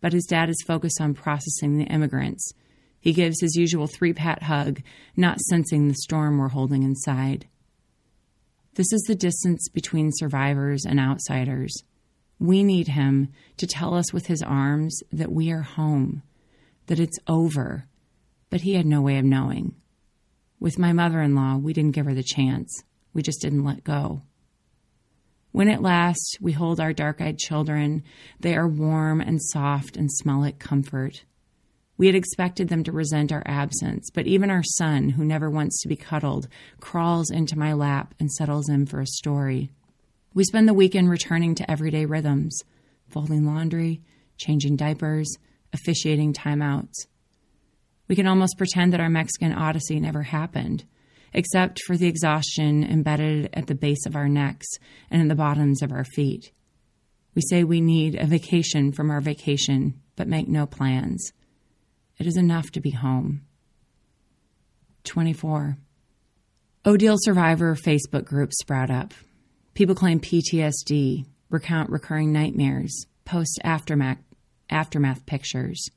But 0.00 0.12
his 0.12 0.26
dad 0.26 0.48
is 0.48 0.62
focused 0.66 1.00
on 1.00 1.14
processing 1.14 1.76
the 1.76 1.86
immigrants 1.86 2.52
he 3.00 3.12
gives 3.12 3.40
his 3.40 3.56
usual 3.56 3.86
three 3.86 4.12
pat 4.12 4.42
hug, 4.44 4.82
not 5.16 5.40
sensing 5.40 5.88
the 5.88 5.94
storm 5.94 6.38
we're 6.38 6.48
holding 6.48 6.82
inside. 6.82 7.46
This 8.74 8.92
is 8.92 9.02
the 9.02 9.14
distance 9.14 9.68
between 9.72 10.10
survivors 10.12 10.84
and 10.84 11.00
outsiders. 11.00 11.74
We 12.38 12.62
need 12.62 12.88
him 12.88 13.28
to 13.56 13.66
tell 13.66 13.94
us 13.94 14.12
with 14.12 14.26
his 14.26 14.42
arms 14.42 15.00
that 15.12 15.32
we 15.32 15.50
are 15.50 15.62
home, 15.62 16.22
that 16.86 17.00
it's 17.00 17.18
over, 17.26 17.86
but 18.50 18.60
he 18.60 18.74
had 18.74 18.86
no 18.86 19.00
way 19.00 19.18
of 19.18 19.24
knowing. 19.24 19.74
With 20.60 20.78
my 20.78 20.92
mother 20.92 21.20
in 21.20 21.34
law, 21.34 21.56
we 21.56 21.72
didn't 21.72 21.94
give 21.94 22.06
her 22.06 22.14
the 22.14 22.22
chance. 22.22 22.82
We 23.12 23.22
just 23.22 23.40
didn't 23.40 23.64
let 23.64 23.84
go. 23.84 24.22
When 25.52 25.68
at 25.68 25.82
last 25.82 26.38
we 26.40 26.52
hold 26.52 26.78
our 26.78 26.92
dark 26.92 27.20
eyed 27.20 27.38
children, 27.38 28.02
they 28.40 28.54
are 28.56 28.68
warm 28.68 29.20
and 29.20 29.42
soft 29.42 29.96
and 29.96 30.10
smell 30.12 30.40
like 30.40 30.58
comfort. 30.58 31.24
We 31.96 32.06
had 32.06 32.14
expected 32.14 32.68
them 32.68 32.84
to 32.84 32.92
resent 32.92 33.32
our 33.32 33.42
absence, 33.44 34.08
but 34.12 34.26
even 34.26 34.50
our 34.50 34.62
son, 34.62 35.10
who 35.10 35.24
never 35.24 35.50
wants 35.50 35.80
to 35.82 35.88
be 35.88 35.96
cuddled, 35.96 36.46
crawls 36.80 37.30
into 37.30 37.58
my 37.58 37.72
lap 37.72 38.14
and 38.20 38.30
settles 38.30 38.68
in 38.68 38.86
for 38.86 39.00
a 39.00 39.06
story. 39.06 39.70
We 40.32 40.44
spend 40.44 40.68
the 40.68 40.74
weekend 40.74 41.10
returning 41.10 41.56
to 41.56 41.70
everyday 41.70 42.06
rhythms 42.06 42.62
folding 43.08 43.44
laundry, 43.46 44.02
changing 44.36 44.76
diapers, 44.76 45.34
officiating 45.72 46.34
timeouts. 46.34 47.06
We 48.06 48.14
can 48.14 48.26
almost 48.26 48.58
pretend 48.58 48.92
that 48.92 49.00
our 49.00 49.10
Mexican 49.10 49.52
odyssey 49.52 49.98
never 49.98 50.22
happened, 50.22 50.84
except 51.32 51.80
for 51.86 51.96
the 51.96 52.06
exhaustion 52.06 52.84
embedded 52.84 53.50
at 53.52 53.66
the 53.66 53.74
base 53.74 54.06
of 54.06 54.16
our 54.16 54.28
necks 54.28 54.66
and 55.10 55.20
in 55.20 55.28
the 55.28 55.34
bottoms 55.34 55.82
of 55.82 55.92
our 55.92 56.04
feet. 56.04 56.52
We 57.34 57.42
say 57.42 57.64
we 57.64 57.80
need 57.80 58.16
a 58.16 58.26
vacation 58.26 58.92
from 58.92 59.10
our 59.10 59.20
vacation, 59.20 60.00
but 60.16 60.28
make 60.28 60.48
no 60.48 60.66
plans. 60.66 61.32
It 62.18 62.26
is 62.26 62.36
enough 62.36 62.70
to 62.72 62.80
be 62.80 62.90
home. 62.90 63.42
24. 65.04 65.78
Odile 66.84 67.16
survivor 67.18 67.74
Facebook 67.76 68.24
groups 68.24 68.56
sprout 68.60 68.90
up. 68.90 69.14
People 69.74 69.94
claim 69.94 70.20
PTSD, 70.20 71.24
recount 71.50 71.90
recurring 71.90 72.32
nightmares, 72.32 73.06
post 73.24 73.60
aftermath, 73.62 74.18
aftermath 74.70 75.24
pictures. 75.24 75.88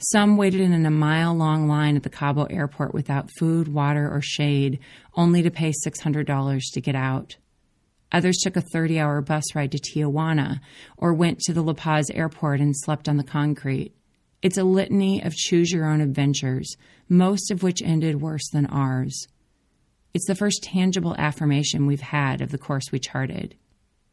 Some 0.00 0.36
waited 0.36 0.60
in 0.60 0.86
a 0.86 0.90
mile 0.92 1.34
long 1.34 1.66
line 1.66 1.96
at 1.96 2.04
the 2.04 2.08
Cabo 2.08 2.44
airport 2.44 2.94
without 2.94 3.32
food, 3.36 3.66
water, 3.66 4.08
or 4.08 4.20
shade, 4.22 4.78
only 5.14 5.42
to 5.42 5.50
pay 5.50 5.72
$600 5.72 6.60
to 6.72 6.80
get 6.80 6.94
out. 6.94 7.36
Others 8.12 8.38
took 8.38 8.56
a 8.56 8.60
30 8.60 9.00
hour 9.00 9.20
bus 9.20 9.56
ride 9.56 9.72
to 9.72 9.78
Tijuana 9.78 10.60
or 10.96 11.12
went 11.12 11.40
to 11.40 11.52
the 11.52 11.62
La 11.62 11.72
Paz 11.72 12.10
airport 12.10 12.60
and 12.60 12.76
slept 12.76 13.08
on 13.08 13.16
the 13.16 13.24
concrete. 13.24 13.92
It's 14.40 14.56
a 14.56 14.62
litany 14.62 15.20
of 15.20 15.34
choose 15.34 15.72
your 15.72 15.84
own 15.84 16.00
adventures, 16.00 16.76
most 17.08 17.50
of 17.50 17.64
which 17.64 17.82
ended 17.82 18.20
worse 18.20 18.48
than 18.50 18.66
ours. 18.66 19.26
It's 20.14 20.28
the 20.28 20.36
first 20.36 20.62
tangible 20.62 21.16
affirmation 21.18 21.86
we've 21.86 22.00
had 22.00 22.40
of 22.40 22.52
the 22.52 22.58
course 22.58 22.92
we 22.92 23.00
charted. 23.00 23.56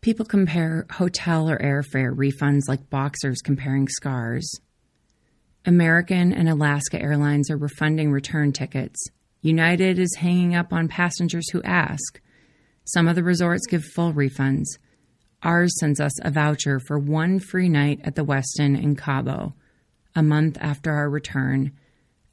People 0.01 0.25
compare 0.25 0.87
hotel 0.89 1.47
or 1.47 1.59
airfare 1.59 2.11
refunds 2.11 2.67
like 2.67 2.89
boxers 2.89 3.41
comparing 3.43 3.87
scars. 3.87 4.49
American 5.65 6.31
and 6.31 6.47
Alaska 6.47 7.01
Airlines 7.01 7.49
are 7.49 7.57
refunding 7.57 8.11
return 8.11 8.51
tickets. 8.51 9.03
United 9.41 9.99
is 9.99 10.15
hanging 10.15 10.55
up 10.55 10.71
on 10.71 10.87
passengers 10.87 11.49
who 11.51 11.61
ask. 11.63 12.21
Some 12.85 13.07
of 13.07 13.15
the 13.15 13.23
resorts 13.23 13.65
give 13.67 13.83
full 13.83 14.13
refunds. 14.13 14.65
Ours 15.43 15.75
sends 15.79 15.99
us 15.99 16.13
a 16.23 16.31
voucher 16.31 16.79
for 16.79 16.99
one 16.99 17.39
free 17.39 17.69
night 17.69 17.99
at 18.03 18.15
the 18.15 18.25
Westin 18.25 18.81
in 18.81 18.95
Cabo 18.95 19.53
a 20.15 20.23
month 20.23 20.57
after 20.61 20.91
our 20.93 21.09
return, 21.09 21.73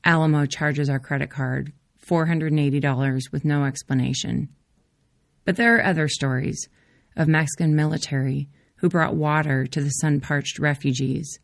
Alamo 0.04 0.46
charges 0.46 0.88
our 0.88 1.00
credit 1.00 1.30
card 1.30 1.72
$480 2.06 3.32
with 3.32 3.44
no 3.44 3.64
explanation. 3.64 4.48
But 5.44 5.56
there 5.56 5.76
are 5.76 5.84
other 5.84 6.08
stories 6.08 6.68
of 7.16 7.28
Mexican 7.28 7.74
military 7.74 8.48
who 8.76 8.88
brought 8.88 9.14
water 9.14 9.66
to 9.66 9.80
the 9.80 9.90
sun 9.90 10.20
parched 10.20 10.58
refugees, 10.58 11.38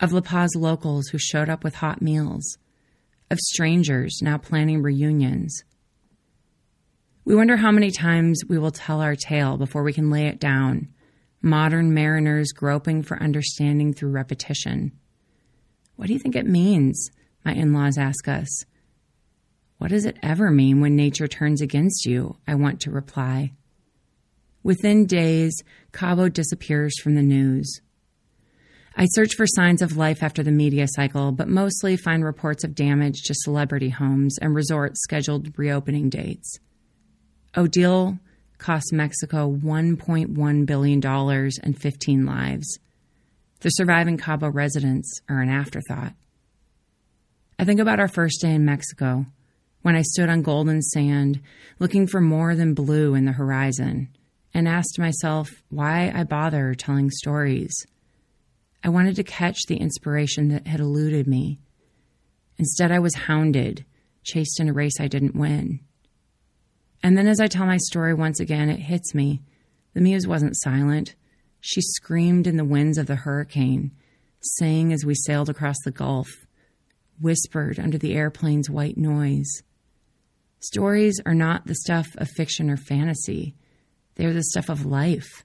of 0.00 0.12
La 0.12 0.20
Paz 0.20 0.50
locals 0.56 1.08
who 1.08 1.18
showed 1.18 1.48
up 1.48 1.64
with 1.64 1.76
hot 1.76 2.02
meals, 2.02 2.58
of 3.30 3.38
strangers 3.38 4.20
now 4.22 4.38
planning 4.38 4.82
reunions. 4.82 5.64
We 7.24 7.34
wonder 7.34 7.56
how 7.56 7.70
many 7.70 7.90
times 7.90 8.42
we 8.48 8.58
will 8.58 8.70
tell 8.70 9.00
our 9.00 9.16
tale 9.16 9.56
before 9.56 9.82
we 9.82 9.92
can 9.92 10.10
lay 10.10 10.26
it 10.26 10.38
down, 10.38 10.88
modern 11.40 11.94
mariners 11.94 12.52
groping 12.52 13.02
for 13.02 13.22
understanding 13.22 13.94
through 13.94 14.10
repetition. 14.10 14.92
What 15.96 16.08
do 16.08 16.12
you 16.12 16.18
think 16.18 16.36
it 16.36 16.46
means? 16.46 17.10
My 17.44 17.54
in 17.54 17.72
laws 17.72 17.96
ask 17.96 18.28
us. 18.28 18.64
What 19.78 19.90
does 19.90 20.04
it 20.04 20.18
ever 20.22 20.50
mean 20.50 20.80
when 20.80 20.96
nature 20.96 21.28
turns 21.28 21.60
against 21.60 22.06
you? 22.06 22.36
I 22.46 22.54
want 22.54 22.80
to 22.80 22.90
reply. 22.90 23.52
Within 24.62 25.06
days, 25.06 25.62
Cabo 25.92 26.28
disappears 26.28 26.98
from 26.98 27.14
the 27.14 27.22
news. 27.22 27.80
I 28.96 29.06
search 29.06 29.34
for 29.34 29.46
signs 29.46 29.82
of 29.82 29.96
life 29.96 30.22
after 30.22 30.44
the 30.44 30.52
media 30.52 30.86
cycle, 30.88 31.32
but 31.32 31.48
mostly 31.48 31.96
find 31.96 32.24
reports 32.24 32.62
of 32.62 32.76
damage 32.76 33.22
to 33.24 33.34
celebrity 33.34 33.88
homes 33.88 34.38
and 34.40 34.54
resorts 34.54 35.00
scheduled 35.02 35.58
reopening 35.58 36.10
dates. 36.10 36.58
Odile 37.56 38.18
cost 38.58 38.92
Mexico 38.92 39.50
$1.1 39.50 40.66
billion 40.66 41.04
and 41.04 41.82
15 41.82 42.26
lives. 42.26 42.78
The 43.60 43.70
surviving 43.70 44.16
Cabo 44.16 44.48
residents 44.48 45.20
are 45.28 45.40
an 45.40 45.48
afterthought. 45.48 46.14
I 47.58 47.64
think 47.64 47.80
about 47.80 47.98
our 47.98 48.08
first 48.08 48.40
day 48.42 48.52
in 48.52 48.64
Mexico 48.64 49.26
when 49.82 49.96
I 49.96 50.02
stood 50.02 50.28
on 50.28 50.42
golden 50.42 50.82
sand 50.82 51.40
looking 51.78 52.06
for 52.06 52.20
more 52.20 52.54
than 52.54 52.74
blue 52.74 53.14
in 53.14 53.24
the 53.24 53.32
horizon 53.32 54.08
and 54.52 54.68
asked 54.68 54.98
myself 54.98 55.50
why 55.68 56.12
I 56.14 56.22
bother 56.24 56.74
telling 56.74 57.10
stories. 57.10 57.74
I 58.84 58.90
wanted 58.90 59.16
to 59.16 59.24
catch 59.24 59.60
the 59.66 59.78
inspiration 59.78 60.48
that 60.48 60.66
had 60.66 60.78
eluded 60.78 61.26
me. 61.26 61.58
Instead, 62.58 62.92
I 62.92 62.98
was 62.98 63.14
hounded, 63.14 63.86
chased 64.22 64.60
in 64.60 64.68
a 64.68 64.74
race 64.74 65.00
I 65.00 65.08
didn't 65.08 65.34
win. 65.34 65.80
And 67.02 67.16
then, 67.16 67.26
as 67.26 67.40
I 67.40 67.46
tell 67.46 67.64
my 67.64 67.78
story 67.78 68.12
once 68.12 68.40
again, 68.40 68.68
it 68.68 68.80
hits 68.80 69.14
me. 69.14 69.40
The 69.94 70.02
muse 70.02 70.26
wasn't 70.26 70.60
silent. 70.60 71.14
She 71.60 71.80
screamed 71.80 72.46
in 72.46 72.58
the 72.58 72.64
winds 72.64 72.98
of 72.98 73.06
the 73.06 73.16
hurricane, 73.16 73.90
sang 74.40 74.92
as 74.92 75.04
we 75.04 75.14
sailed 75.14 75.48
across 75.48 75.76
the 75.84 75.90
Gulf, 75.90 76.28
whispered 77.18 77.78
under 77.78 77.96
the 77.96 78.14
airplane's 78.14 78.68
white 78.68 78.98
noise. 78.98 79.62
Stories 80.60 81.20
are 81.24 81.34
not 81.34 81.66
the 81.66 81.74
stuff 81.74 82.08
of 82.16 82.28
fiction 82.28 82.70
or 82.70 82.76
fantasy, 82.76 83.54
they 84.16 84.26
are 84.26 84.32
the 84.32 84.44
stuff 84.44 84.68
of 84.68 84.84
life. 84.84 85.43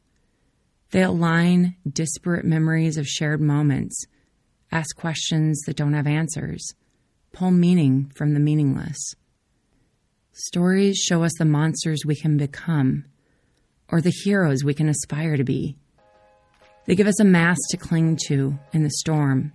They 0.92 1.04
align 1.04 1.76
disparate 1.92 2.46
memories 2.46 2.98
of 2.98 3.08
shared 3.08 3.42
moments, 3.42 4.06
ask 4.72 4.96
questions 4.96 5.62
that 5.66 5.76
don't 5.76 5.94
have 5.94 6.08
answers, 6.08 6.74
pull 7.32 7.52
meaning 7.52 8.12
from 8.16 8.34
the 8.34 8.40
meaningless. 8.40 8.98
Stories 10.32 10.98
show 10.98 11.24
us 11.24 11.34
the 11.38 11.46
monsters 11.46 12.06
we 12.06 12.16
can 12.16 12.38
become, 12.38 13.06
or 13.92 14.02
the 14.02 14.14
heroes 14.24 14.64
we 14.64 14.74
can 14.74 14.90
aspire 14.90 15.38
to 15.38 15.44
be. 15.44 15.76
They 16.86 16.96
give 16.96 17.08
us 17.08 17.20
a 17.20 17.26
mast 17.26 17.62
to 17.70 17.78
cling 17.78 18.18
to 18.28 18.58
in 18.74 18.84
the 18.84 18.90
storm, 18.90 19.54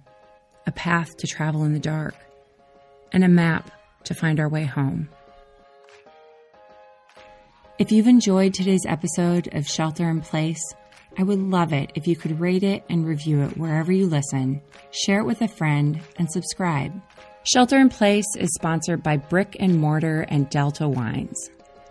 a 0.66 0.72
path 0.72 1.16
to 1.16 1.26
travel 1.26 1.64
in 1.64 1.72
the 1.72 1.80
dark, 1.80 2.14
and 3.12 3.24
a 3.24 3.28
map 3.28 3.70
to 4.05 4.14
find 4.14 4.39
our 4.39 4.49
way 4.49 4.64
home. 4.64 5.09
If 7.78 7.91
you've 7.91 8.07
enjoyed 8.07 8.55
today's 8.55 8.87
episode 8.87 9.49
of 9.53 9.66
Shelter 9.66 10.09
in 10.09 10.20
Place, 10.20 10.62
I 11.17 11.23
would 11.23 11.39
love 11.39 11.73
it 11.73 11.93
if 11.95 12.07
you 12.07 12.17
could 12.17 12.41
rate 12.41 12.62
it 12.62 12.85
and 12.89 13.07
review 13.07 13.43
it 13.43 13.57
wherever 13.57 13.93
you 13.93 14.07
listen, 14.07 14.61
share 14.91 15.21
it 15.21 15.25
with 15.25 15.43
a 15.43 15.49
friend, 15.49 16.01
and 16.19 16.31
subscribe. 16.31 16.93
Shelter 17.45 17.79
in 17.79 17.89
Place 17.89 18.27
is 18.39 18.55
sponsored 18.55 19.03
by 19.03 19.19
Brick 19.19 19.57
and 19.61 19.79
Mortar 19.79 20.23
and 20.23 20.49
Delta 20.51 20.89
Wines. 20.89 21.51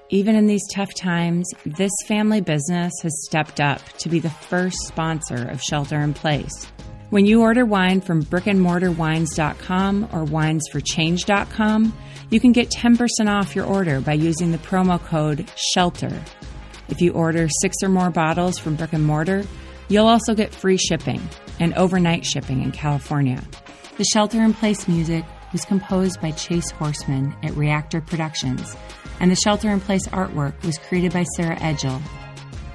Even 0.09 0.35
in 0.35 0.47
these 0.47 0.67
tough 0.73 0.93
times, 0.93 1.49
this 1.65 1.91
family 2.07 2.41
business 2.41 2.91
has 3.01 3.25
stepped 3.25 3.59
up 3.59 3.81
to 3.99 4.09
be 4.09 4.19
the 4.19 4.29
first 4.29 4.77
sponsor 4.87 5.47
of 5.49 5.61
Shelter 5.61 5.99
in 5.99 6.13
Place. 6.13 6.71
When 7.09 7.25
you 7.25 7.41
order 7.41 7.65
wine 7.65 8.01
from 8.01 8.23
brickandmortarwines.com 8.23 10.03
or 10.11 10.25
winesforchange.com, 10.25 11.97
you 12.31 12.39
can 12.39 12.51
get 12.51 12.71
10% 12.71 13.07
off 13.27 13.55
your 13.55 13.65
order 13.65 14.01
by 14.01 14.13
using 14.13 14.51
the 14.51 14.57
promo 14.57 14.99
code 14.99 15.47
SHELTER. 15.55 16.23
If 16.93 17.01
you 17.01 17.11
order 17.13 17.49
six 17.49 17.77
or 17.81 17.89
more 17.89 18.11
bottles 18.11 18.59
from 18.59 18.75
Brick 18.75 18.93
and 18.93 19.03
Mortar, 19.03 19.43
you'll 19.87 20.05
also 20.05 20.35
get 20.35 20.53
free 20.53 20.77
shipping 20.77 21.19
and 21.59 21.73
overnight 21.73 22.23
shipping 22.23 22.61
in 22.61 22.71
California. 22.71 23.41
The 23.97 24.03
Shelter 24.03 24.43
in 24.43 24.53
Place 24.53 24.87
music 24.87 25.25
was 25.51 25.65
composed 25.65 26.21
by 26.21 26.29
Chase 26.29 26.69
Horseman 26.69 27.35
at 27.41 27.57
Reactor 27.57 28.01
Productions, 28.01 28.77
and 29.19 29.31
the 29.31 29.35
Shelter 29.43 29.71
in 29.71 29.79
Place 29.79 30.07
artwork 30.09 30.63
was 30.63 30.77
created 30.77 31.13
by 31.13 31.23
Sarah 31.35 31.57
Edgel. 31.57 31.99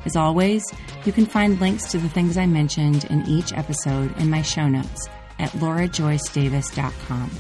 As 0.05 0.17
always, 0.17 0.65
you 1.05 1.13
can 1.13 1.25
find 1.25 1.61
links 1.61 1.89
to 1.93 1.99
the 1.99 2.09
things 2.09 2.37
I 2.37 2.47
mentioned 2.47 3.05
in 3.05 3.25
each 3.29 3.53
episode 3.53 4.21
in 4.21 4.31
my 4.31 4.43
show 4.43 4.67
notes 4.67 5.09
at 5.39 5.51
laurajoycedavis.com. 5.51 7.31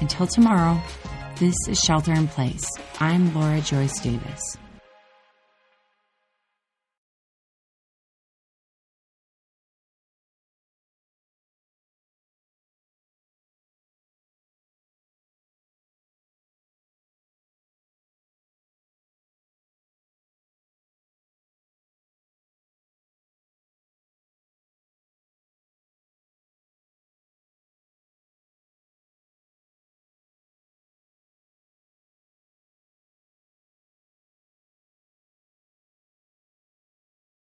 Until 0.00 0.28
tomorrow, 0.28 0.80
this 1.40 1.56
is 1.68 1.80
Shelter 1.80 2.12
in 2.12 2.28
Place. 2.28 2.70
I'm 3.00 3.34
Laura 3.34 3.60
Joyce 3.60 3.98
Davis. 3.98 4.58